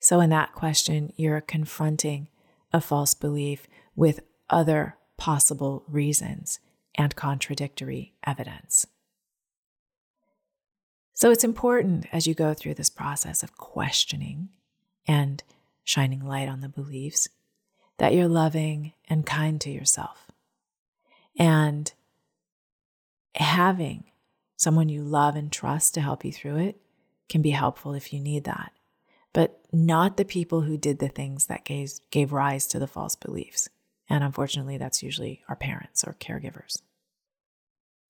So, 0.00 0.20
in 0.20 0.30
that 0.30 0.54
question, 0.54 1.12
you're 1.16 1.40
confronting 1.40 2.28
a 2.72 2.80
false 2.80 3.14
belief 3.14 3.66
with 3.94 4.20
other 4.50 4.96
possible 5.16 5.84
reasons 5.88 6.60
and 6.96 7.14
contradictory 7.14 8.14
evidence. 8.26 8.86
So 11.14 11.30
it's 11.30 11.44
important 11.44 12.06
as 12.12 12.26
you 12.26 12.34
go 12.34 12.52
through 12.52 12.74
this 12.74 12.90
process 12.90 13.42
of 13.42 13.56
questioning 13.56 14.50
and 15.06 15.42
shining 15.84 16.20
light 16.20 16.48
on 16.48 16.60
the 16.60 16.68
beliefs 16.68 17.28
that 17.98 18.12
you're 18.12 18.28
loving 18.28 18.92
and 19.08 19.24
kind 19.24 19.60
to 19.62 19.70
yourself. 19.70 20.30
And 21.38 21.92
having 23.34 24.04
someone 24.56 24.88
you 24.88 25.02
love 25.02 25.36
and 25.36 25.50
trust 25.50 25.94
to 25.94 26.00
help 26.00 26.24
you 26.24 26.32
through 26.32 26.56
it 26.56 26.80
can 27.28 27.42
be 27.42 27.50
helpful 27.50 27.94
if 27.94 28.12
you 28.12 28.20
need 28.20 28.44
that, 28.44 28.72
but 29.32 29.60
not 29.72 30.16
the 30.16 30.24
people 30.24 30.62
who 30.62 30.76
did 30.76 30.98
the 30.98 31.08
things 31.08 31.46
that 31.46 31.64
gave, 31.64 31.92
gave 32.10 32.32
rise 32.32 32.66
to 32.68 32.78
the 32.78 32.86
false 32.86 33.16
beliefs. 33.16 33.68
And 34.08 34.22
unfortunately, 34.22 34.78
that's 34.78 35.02
usually 35.02 35.42
our 35.48 35.56
parents 35.56 36.04
or 36.04 36.14
caregivers. 36.20 36.82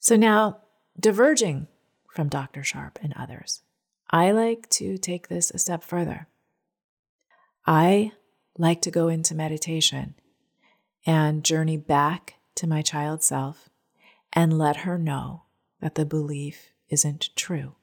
So 0.07 0.15
now, 0.15 0.59
diverging 1.01 1.67
from 2.15 2.29
Dr. 2.29 2.63
Sharp 2.63 3.01
and 3.03 3.13
others. 3.17 3.63
I 4.09 4.31
like 4.31 4.71
to 4.71 4.99
take 4.99 5.27
this 5.27 5.51
a 5.51 5.59
step 5.59 5.83
further. 5.83 6.29
I 7.67 8.13
like 8.57 8.81
to 8.83 8.93
go 8.93 9.09
into 9.09 9.35
meditation 9.35 10.15
and 11.05 11.43
journey 11.43 11.77
back 11.77 12.35
to 12.55 12.69
my 12.69 12.83
child 12.83 13.25
self 13.25 13.69
and 14.33 14.57
let 14.57 14.77
her 14.87 14.97
know 14.97 15.43
that 15.81 15.97
the 15.97 16.07
belief 16.07 16.71
isn't 16.89 17.31
true. 17.35 17.75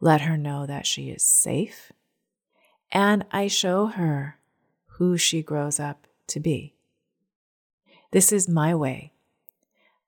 Let 0.00 0.20
her 0.20 0.36
know 0.36 0.66
that 0.66 0.84
she 0.84 1.08
is 1.08 1.24
safe. 1.24 1.90
And 2.92 3.24
I 3.32 3.46
show 3.46 3.86
her 3.86 4.40
who 4.98 5.16
she 5.16 5.42
grows 5.42 5.80
up 5.80 6.06
to 6.26 6.38
be. 6.38 6.74
This 8.10 8.30
is 8.30 8.46
my 8.46 8.74
way 8.74 9.14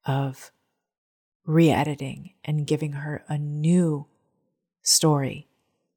of 0.05 0.53
re 1.47 1.71
editing 1.71 2.33
and 2.45 2.67
giving 2.67 2.93
her 2.93 3.25
a 3.29 3.39
new 3.39 4.07
story, 4.83 5.49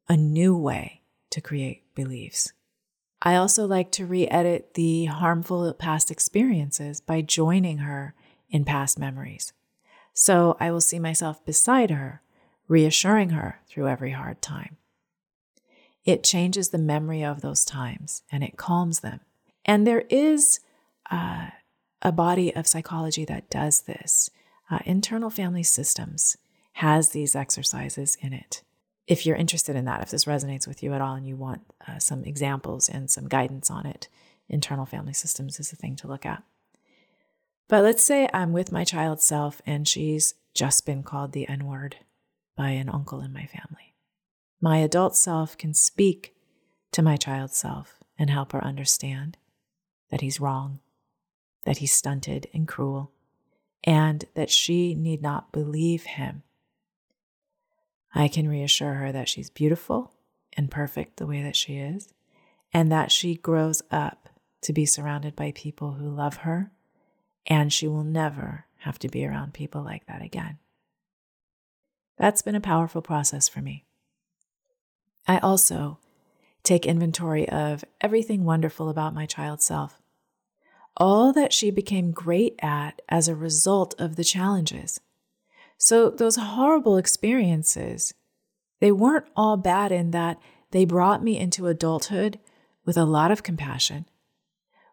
a 0.07 0.15
new 0.15 0.55
way 0.55 1.01
to 1.31 1.41
create 1.41 1.83
beliefs. 1.95 2.53
I 3.21 3.35
also 3.35 3.65
like 3.65 3.91
to 3.93 4.05
re 4.05 4.27
edit 4.27 4.75
the 4.75 5.05
harmful 5.05 5.73
past 5.73 6.09
experiences 6.09 7.01
by 7.01 7.21
joining 7.21 7.79
her 7.79 8.13
in 8.49 8.63
past 8.63 8.97
memories. 8.97 9.51
So 10.13 10.55
I 10.59 10.71
will 10.71 10.81
see 10.81 10.99
myself 10.99 11.45
beside 11.45 11.91
her, 11.91 12.21
reassuring 12.67 13.31
her 13.31 13.59
through 13.67 13.87
every 13.87 14.11
hard 14.11 14.41
time. 14.41 14.77
It 16.05 16.23
changes 16.23 16.69
the 16.69 16.77
memory 16.77 17.23
of 17.23 17.41
those 17.41 17.65
times 17.65 18.23
and 18.31 18.43
it 18.43 18.57
calms 18.57 19.01
them. 19.01 19.19
And 19.65 19.85
there 19.85 20.05
is 20.09 20.59
uh, 21.11 21.49
a 22.01 22.11
body 22.11 22.55
of 22.55 22.67
psychology 22.67 23.25
that 23.25 23.49
does 23.49 23.81
this 23.81 24.29
uh, 24.69 24.79
internal 24.85 25.29
family 25.29 25.63
systems 25.63 26.37
has 26.73 27.09
these 27.09 27.35
exercises 27.35 28.17
in 28.21 28.33
it. 28.33 28.63
If 29.07 29.25
you're 29.25 29.35
interested 29.35 29.75
in 29.75 29.85
that, 29.85 30.01
if 30.01 30.11
this 30.11 30.25
resonates 30.25 30.67
with 30.67 30.83
you 30.83 30.93
at 30.93 31.01
all 31.01 31.15
and 31.15 31.27
you 31.27 31.35
want 31.35 31.61
uh, 31.87 31.97
some 31.99 32.23
examples 32.23 32.87
and 32.87 33.09
some 33.09 33.27
guidance 33.27 33.71
on 33.71 33.85
it, 33.85 34.07
internal 34.47 34.85
family 34.85 35.13
systems 35.13 35.59
is 35.59 35.73
a 35.73 35.75
thing 35.75 35.95
to 35.97 36.07
look 36.07 36.25
at. 36.25 36.43
But 37.67 37.83
let's 37.83 38.03
say 38.03 38.29
I'm 38.33 38.51
with 38.51 38.71
my 38.71 38.83
child 38.83 39.21
self 39.21 39.61
and 39.65 39.87
she's 39.87 40.35
just 40.53 40.85
been 40.85 41.03
called 41.03 41.31
the 41.31 41.47
N 41.47 41.65
word 41.65 41.97
by 42.55 42.69
an 42.69 42.89
uncle 42.89 43.21
in 43.21 43.33
my 43.33 43.45
family. 43.45 43.95
My 44.61 44.77
adult 44.77 45.15
self 45.15 45.57
can 45.57 45.73
speak 45.73 46.35
to 46.91 47.01
my 47.01 47.15
child 47.15 47.51
self 47.51 47.99
and 48.17 48.29
help 48.29 48.51
her 48.51 48.63
understand 48.63 49.37
that 50.09 50.21
he's 50.21 50.39
wrong, 50.39 50.79
that 51.65 51.77
he's 51.77 51.93
stunted 51.93 52.47
and 52.53 52.67
cruel, 52.67 53.11
and 53.83 54.25
that 54.35 54.49
she 54.49 54.95
need 54.95 55.21
not 55.21 55.51
believe 55.51 56.03
him. 56.03 56.43
I 58.13 58.27
can 58.27 58.47
reassure 58.47 58.95
her 58.95 59.11
that 59.11 59.29
she's 59.29 59.49
beautiful 59.49 60.13
and 60.57 60.71
perfect 60.71 61.17
the 61.17 61.27
way 61.27 61.43
that 61.43 61.55
she 61.55 61.77
is, 61.77 62.09
and 62.73 62.91
that 62.91 63.11
she 63.11 63.35
grows 63.35 63.81
up 63.91 64.29
to 64.61 64.73
be 64.73 64.85
surrounded 64.85 65.35
by 65.35 65.51
people 65.55 65.93
who 65.93 66.09
love 66.09 66.37
her, 66.37 66.71
and 67.45 67.71
she 67.71 67.87
will 67.87 68.03
never 68.03 68.65
have 68.79 68.99
to 68.99 69.09
be 69.09 69.25
around 69.25 69.53
people 69.53 69.83
like 69.83 70.05
that 70.07 70.21
again. 70.21 70.57
That's 72.17 72.41
been 72.41 72.55
a 72.55 72.61
powerful 72.61 73.01
process 73.01 73.47
for 73.47 73.61
me. 73.61 73.85
I 75.27 75.37
also 75.37 75.99
take 76.63 76.85
inventory 76.85 77.47
of 77.47 77.85
everything 78.01 78.43
wonderful 78.43 78.89
about 78.89 79.13
my 79.13 79.25
child 79.25 79.61
self, 79.61 79.98
all 80.99 81.31
that 81.33 81.53
she 81.53 81.71
became 81.71 82.11
great 82.11 82.55
at 82.61 83.01
as 83.07 83.27
a 83.27 83.35
result 83.35 83.95
of 83.97 84.15
the 84.15 84.23
challenges. 84.23 84.99
So, 85.77 86.09
those 86.09 86.35
horrible 86.35 86.97
experiences, 86.97 88.13
they 88.81 88.91
weren't 88.91 89.27
all 89.35 89.55
bad 89.55 89.91
in 89.91 90.11
that 90.11 90.39
they 90.71 90.85
brought 90.85 91.23
me 91.23 91.37
into 91.37 91.67
adulthood 91.67 92.39
with 92.85 92.97
a 92.97 93.05
lot 93.05 93.31
of 93.31 93.43
compassion, 93.43 94.05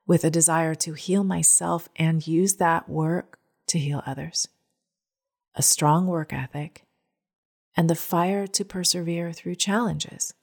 with 0.06 0.24
a 0.24 0.30
desire 0.30 0.74
to 0.76 0.92
heal 0.92 1.24
myself 1.24 1.88
and 1.96 2.26
use 2.26 2.56
that 2.56 2.88
work 2.88 3.38
to 3.66 3.78
heal 3.78 4.02
others, 4.06 4.48
a 5.56 5.62
strong 5.62 6.06
work 6.06 6.32
ethic, 6.32 6.86
and 7.76 7.90
the 7.90 7.96
fire 7.96 8.46
to 8.46 8.64
persevere 8.64 9.32
through 9.32 9.56
challenges. 9.56 10.34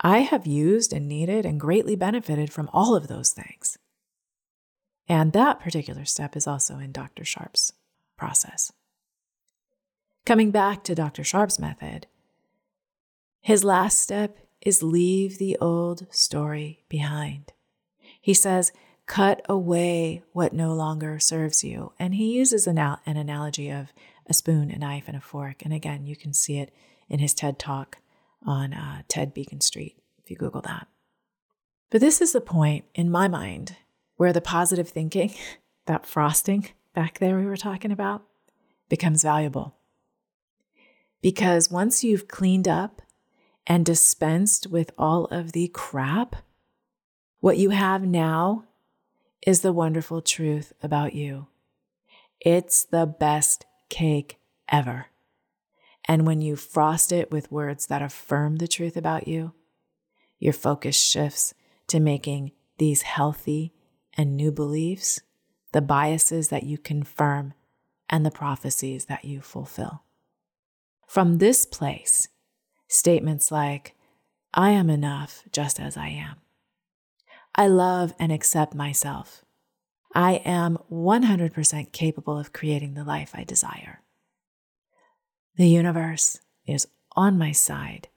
I 0.00 0.18
have 0.18 0.46
used 0.46 0.92
and 0.92 1.08
needed 1.08 1.44
and 1.46 1.58
greatly 1.58 1.96
benefited 1.96 2.52
from 2.52 2.70
all 2.72 2.94
of 2.94 3.08
those 3.08 3.32
things. 3.32 3.78
And 5.08 5.32
that 5.32 5.60
particular 5.60 6.04
step 6.04 6.36
is 6.36 6.46
also 6.46 6.78
in 6.78 6.92
Dr. 6.92 7.24
Sharp's 7.24 7.72
process. 8.16 8.72
Coming 10.26 10.50
back 10.50 10.84
to 10.84 10.94
Dr. 10.94 11.24
Sharp's 11.24 11.58
method, 11.58 12.06
his 13.40 13.64
last 13.64 14.00
step 14.00 14.36
is 14.60 14.82
leave 14.82 15.38
the 15.38 15.56
old 15.60 16.06
story 16.10 16.84
behind. 16.88 17.52
He 18.20 18.34
says, 18.34 18.72
cut 19.06 19.40
away 19.48 20.22
what 20.32 20.52
no 20.52 20.74
longer 20.74 21.18
serves 21.18 21.64
you. 21.64 21.92
And 21.98 22.14
he 22.14 22.36
uses 22.36 22.66
an, 22.66 22.76
an 22.76 23.16
analogy 23.16 23.70
of 23.70 23.92
a 24.26 24.34
spoon, 24.34 24.70
a 24.70 24.78
knife, 24.78 25.04
and 25.06 25.16
a 25.16 25.20
fork. 25.20 25.64
And 25.64 25.72
again, 25.72 26.04
you 26.04 26.14
can 26.14 26.34
see 26.34 26.58
it 26.58 26.74
in 27.08 27.18
his 27.18 27.32
TED 27.32 27.58
talk 27.58 27.98
on 28.44 28.74
uh, 28.74 29.02
TED 29.08 29.32
Beacon 29.32 29.62
Street 29.62 29.96
if 30.22 30.30
you 30.30 30.36
Google 30.36 30.60
that. 30.62 30.88
But 31.90 32.02
this 32.02 32.20
is 32.20 32.32
the 32.32 32.40
point 32.42 32.84
in 32.94 33.10
my 33.10 33.28
mind 33.28 33.76
where 34.18 34.34
the 34.34 34.42
positive 34.42 34.90
thinking, 34.90 35.32
that 35.86 36.04
frosting 36.04 36.68
back 36.94 37.18
there 37.18 37.38
we 37.38 37.46
were 37.46 37.56
talking 37.56 37.90
about, 37.90 38.24
becomes 38.90 39.22
valuable. 39.22 39.74
Because 41.22 41.70
once 41.70 42.04
you've 42.04 42.28
cleaned 42.28 42.68
up 42.68 43.00
and 43.66 43.86
dispensed 43.86 44.66
with 44.66 44.90
all 44.98 45.24
of 45.26 45.52
the 45.52 45.68
crap, 45.68 46.36
what 47.40 47.56
you 47.56 47.70
have 47.70 48.02
now 48.02 48.64
is 49.46 49.60
the 49.60 49.72
wonderful 49.72 50.20
truth 50.20 50.72
about 50.82 51.14
you. 51.14 51.46
It's 52.40 52.84
the 52.84 53.06
best 53.06 53.66
cake 53.88 54.38
ever. 54.68 55.06
And 56.06 56.26
when 56.26 56.40
you 56.40 56.56
frost 56.56 57.12
it 57.12 57.30
with 57.30 57.52
words 57.52 57.86
that 57.86 58.02
affirm 58.02 58.56
the 58.56 58.68
truth 58.68 58.96
about 58.96 59.28
you, 59.28 59.52
your 60.38 60.52
focus 60.52 60.96
shifts 60.96 61.54
to 61.88 62.00
making 62.00 62.52
these 62.78 63.02
healthy 63.02 63.72
and 64.18 64.36
new 64.36 64.52
beliefs 64.52 65.20
the 65.72 65.80
biases 65.80 66.48
that 66.48 66.64
you 66.64 66.78
confirm 66.78 67.54
and 68.08 68.24
the 68.24 68.30
prophecies 68.30 69.04
that 69.04 69.24
you 69.24 69.40
fulfill. 69.40 70.02
From 71.06 71.38
this 71.38 71.66
place, 71.66 72.28
statements 72.88 73.52
like, 73.52 73.94
I 74.54 74.70
am 74.70 74.90
enough 74.90 75.44
just 75.52 75.78
as 75.78 75.96
I 75.96 76.08
am. 76.08 76.36
I 77.54 77.66
love 77.66 78.14
and 78.18 78.32
accept 78.32 78.74
myself. 78.74 79.44
I 80.14 80.34
am 80.44 80.78
100% 80.90 81.92
capable 81.92 82.38
of 82.38 82.52
creating 82.52 82.94
the 82.94 83.04
life 83.04 83.32
I 83.34 83.44
desire. 83.44 84.00
The 85.56 85.68
universe 85.68 86.40
is 86.66 86.86
on 87.14 87.36
my 87.36 87.52
side. 87.52 88.08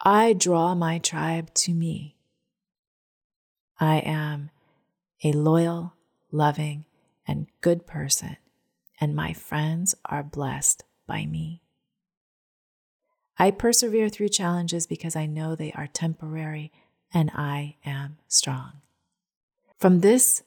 I 0.00 0.32
draw 0.32 0.74
my 0.74 0.98
tribe 0.98 1.54
to 1.54 1.72
me. 1.72 2.16
I 3.78 3.96
am 3.98 4.50
a 5.24 5.32
loyal, 5.32 5.94
loving, 6.30 6.84
and 7.26 7.46
good 7.62 7.86
person, 7.86 8.36
and 9.00 9.16
my 9.16 9.32
friends 9.32 9.94
are 10.04 10.22
blessed 10.22 10.84
by 11.06 11.24
me. 11.24 11.62
I 13.38 13.50
persevere 13.50 14.10
through 14.10 14.28
challenges 14.28 14.86
because 14.86 15.16
I 15.16 15.26
know 15.26 15.56
they 15.56 15.72
are 15.72 15.88
temporary 15.88 16.70
and 17.12 17.30
I 17.34 17.76
am 17.84 18.18
strong. 18.28 18.82
From 19.78 20.00
this 20.00 20.42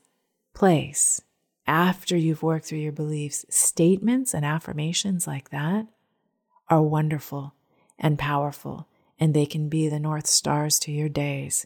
place, 0.54 1.22
after 1.66 2.16
you've 2.16 2.44
worked 2.44 2.66
through 2.66 2.78
your 2.78 2.94
beliefs, 2.94 3.46
statements 3.50 4.34
and 4.34 4.46
affirmations 4.46 5.28
like 5.28 5.50
that 5.50 5.88
are 6.70 6.82
wonderful 6.82 7.56
and 8.00 8.18
powerful, 8.18 8.88
and 9.20 9.34
they 9.34 9.46
can 9.46 9.68
be 9.68 9.90
the 9.90 10.00
North 10.00 10.28
Stars 10.28 10.80
to 10.80 10.92
your 10.92 11.10
days 11.10 11.66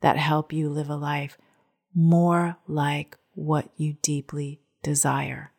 that 0.00 0.16
help 0.16 0.52
you 0.52 0.68
live 0.70 0.88
a 0.88 0.96
life 0.96 1.36
more 1.94 2.56
like 2.66 3.16
what 3.34 3.70
you 3.76 3.96
deeply 4.02 4.60
desire. 4.82 5.52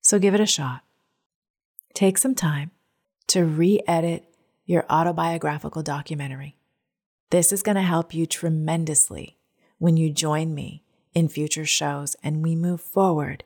So 0.00 0.18
give 0.18 0.34
it 0.34 0.40
a 0.40 0.46
shot. 0.46 0.82
Take 1.94 2.18
some 2.18 2.34
time 2.34 2.70
to 3.28 3.44
re 3.44 3.80
edit 3.88 4.24
your 4.64 4.84
autobiographical 4.90 5.82
documentary. 5.82 6.56
This 7.30 7.52
is 7.52 7.62
going 7.62 7.76
to 7.76 7.82
help 7.82 8.14
you 8.14 8.26
tremendously 8.26 9.36
when 9.78 9.96
you 9.96 10.12
join 10.12 10.54
me 10.54 10.82
in 11.14 11.28
future 11.28 11.64
shows 11.64 12.14
and 12.22 12.42
we 12.42 12.54
move 12.54 12.80
forward 12.80 13.44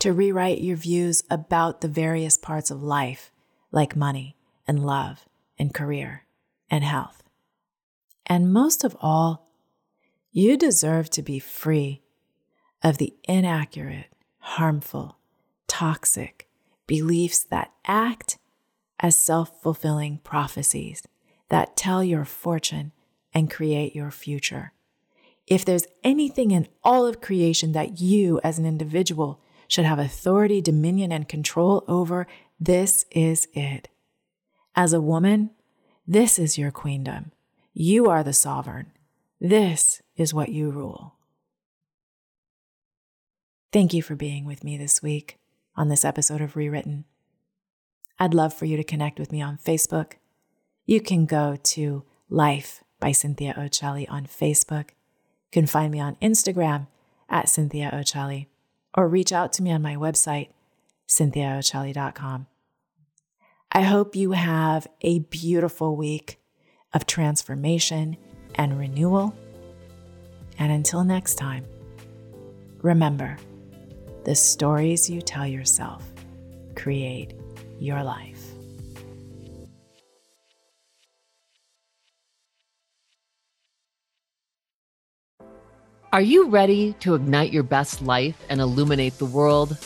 to 0.00 0.12
rewrite 0.12 0.60
your 0.60 0.76
views 0.76 1.22
about 1.30 1.80
the 1.80 1.88
various 1.88 2.36
parts 2.36 2.70
of 2.70 2.82
life, 2.82 3.30
like 3.70 3.96
money 3.96 4.36
and 4.66 4.84
love 4.84 5.26
and 5.58 5.72
career 5.72 6.24
and 6.70 6.84
health. 6.84 7.22
And 8.26 8.52
most 8.52 8.84
of 8.84 8.96
all, 9.00 9.43
you 10.36 10.56
deserve 10.56 11.08
to 11.08 11.22
be 11.22 11.38
free 11.38 12.02
of 12.82 12.98
the 12.98 13.14
inaccurate, 13.22 14.08
harmful, 14.38 15.16
toxic 15.68 16.48
beliefs 16.88 17.44
that 17.44 17.70
act 17.86 18.36
as 18.98 19.16
self 19.16 19.62
fulfilling 19.62 20.18
prophecies 20.24 21.04
that 21.50 21.76
tell 21.76 22.02
your 22.02 22.24
fortune 22.24 22.90
and 23.32 23.48
create 23.48 23.94
your 23.94 24.10
future. 24.10 24.72
If 25.46 25.64
there's 25.64 25.86
anything 26.02 26.50
in 26.50 26.66
all 26.82 27.06
of 27.06 27.20
creation 27.20 27.70
that 27.70 28.00
you 28.00 28.40
as 28.42 28.58
an 28.58 28.66
individual 28.66 29.40
should 29.68 29.84
have 29.84 30.00
authority, 30.00 30.60
dominion, 30.60 31.12
and 31.12 31.28
control 31.28 31.84
over, 31.86 32.26
this 32.58 33.04
is 33.12 33.46
it. 33.52 33.86
As 34.74 34.92
a 34.92 35.00
woman, 35.00 35.50
this 36.08 36.40
is 36.40 36.58
your 36.58 36.72
queendom. 36.72 37.30
You 37.72 38.10
are 38.10 38.24
the 38.24 38.32
sovereign. 38.32 38.93
This 39.44 40.00
is 40.16 40.32
what 40.32 40.48
you 40.48 40.70
rule. 40.70 41.16
Thank 43.74 43.92
you 43.92 44.00
for 44.00 44.16
being 44.16 44.46
with 44.46 44.64
me 44.64 44.78
this 44.78 45.02
week 45.02 45.38
on 45.76 45.90
this 45.90 46.02
episode 46.02 46.40
of 46.40 46.56
Rewritten. 46.56 47.04
I'd 48.18 48.32
love 48.32 48.54
for 48.54 48.64
you 48.64 48.78
to 48.78 48.82
connect 48.82 49.18
with 49.18 49.30
me 49.30 49.42
on 49.42 49.58
Facebook. 49.58 50.12
You 50.86 50.98
can 50.98 51.26
go 51.26 51.58
to 51.62 52.04
Life 52.30 52.82
by 52.98 53.12
Cynthia 53.12 53.52
Occelli 53.52 54.10
on 54.10 54.24
Facebook. 54.24 54.92
You 54.92 55.52
can 55.52 55.66
find 55.66 55.92
me 55.92 56.00
on 56.00 56.16
Instagram 56.22 56.86
at 57.28 57.50
Cynthia 57.50 57.90
Occelli 57.92 58.46
or 58.96 59.06
reach 59.06 59.30
out 59.30 59.52
to 59.52 59.62
me 59.62 59.70
on 59.72 59.82
my 59.82 59.94
website, 59.94 60.48
cynthiaoccelli.com. 61.06 62.46
I 63.70 63.82
hope 63.82 64.16
you 64.16 64.32
have 64.32 64.86
a 65.02 65.18
beautiful 65.18 65.96
week 65.96 66.40
of 66.94 67.04
transformation 67.04 68.16
and 68.56 68.78
renewal. 68.78 69.34
And 70.58 70.72
until 70.72 71.04
next 71.04 71.34
time, 71.34 71.64
remember 72.82 73.36
the 74.24 74.34
stories 74.34 75.10
you 75.10 75.20
tell 75.20 75.46
yourself 75.46 76.04
create 76.74 77.34
your 77.78 78.02
life. 78.02 78.42
Are 86.12 86.22
you 86.22 86.48
ready 86.48 86.92
to 87.00 87.16
ignite 87.16 87.52
your 87.52 87.64
best 87.64 88.00
life 88.00 88.36
and 88.48 88.60
illuminate 88.60 89.18
the 89.18 89.24
world? 89.24 89.76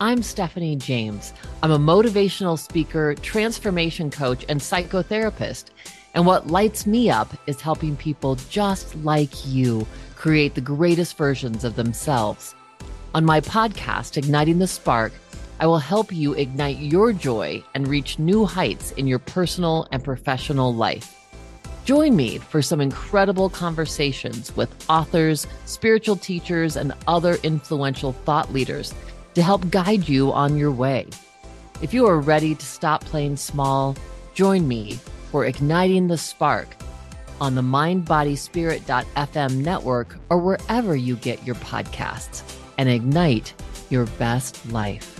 I'm 0.00 0.20
Stephanie 0.20 0.74
James. 0.74 1.32
I'm 1.62 1.70
a 1.70 1.78
motivational 1.78 2.58
speaker, 2.58 3.14
transformation 3.14 4.10
coach, 4.10 4.44
and 4.48 4.60
psychotherapist. 4.60 5.66
And 6.16 6.24
what 6.24 6.46
lights 6.46 6.86
me 6.86 7.10
up 7.10 7.28
is 7.46 7.60
helping 7.60 7.94
people 7.94 8.36
just 8.48 8.96
like 9.04 9.46
you 9.46 9.86
create 10.16 10.54
the 10.54 10.62
greatest 10.62 11.18
versions 11.18 11.62
of 11.62 11.76
themselves. 11.76 12.54
On 13.14 13.22
my 13.22 13.42
podcast, 13.42 14.16
Igniting 14.16 14.58
the 14.58 14.66
Spark, 14.66 15.12
I 15.60 15.66
will 15.66 15.78
help 15.78 16.10
you 16.10 16.32
ignite 16.32 16.78
your 16.78 17.12
joy 17.12 17.62
and 17.74 17.86
reach 17.86 18.18
new 18.18 18.46
heights 18.46 18.92
in 18.92 19.06
your 19.06 19.18
personal 19.18 19.88
and 19.92 20.02
professional 20.02 20.74
life. 20.74 21.14
Join 21.84 22.16
me 22.16 22.38
for 22.38 22.62
some 22.62 22.80
incredible 22.80 23.50
conversations 23.50 24.56
with 24.56 24.70
authors, 24.88 25.46
spiritual 25.66 26.16
teachers, 26.16 26.76
and 26.76 26.94
other 27.06 27.34
influential 27.42 28.12
thought 28.12 28.50
leaders 28.54 28.94
to 29.34 29.42
help 29.42 29.68
guide 29.68 30.08
you 30.08 30.32
on 30.32 30.56
your 30.56 30.72
way. 30.72 31.08
If 31.82 31.92
you 31.92 32.06
are 32.06 32.18
ready 32.18 32.54
to 32.54 32.64
stop 32.64 33.04
playing 33.04 33.36
small, 33.36 33.94
join 34.34 34.66
me 34.66 34.98
for 35.36 35.44
Igniting 35.44 36.08
the 36.08 36.16
Spark 36.16 36.66
on 37.42 37.54
the 37.54 37.60
mindbodyspirit.fm 37.60 39.56
network 39.56 40.16
or 40.30 40.38
wherever 40.38 40.96
you 40.96 41.16
get 41.16 41.44
your 41.44 41.56
podcasts 41.56 42.42
and 42.78 42.88
ignite 42.88 43.52
your 43.90 44.06
best 44.18 44.66
life. 44.72 45.15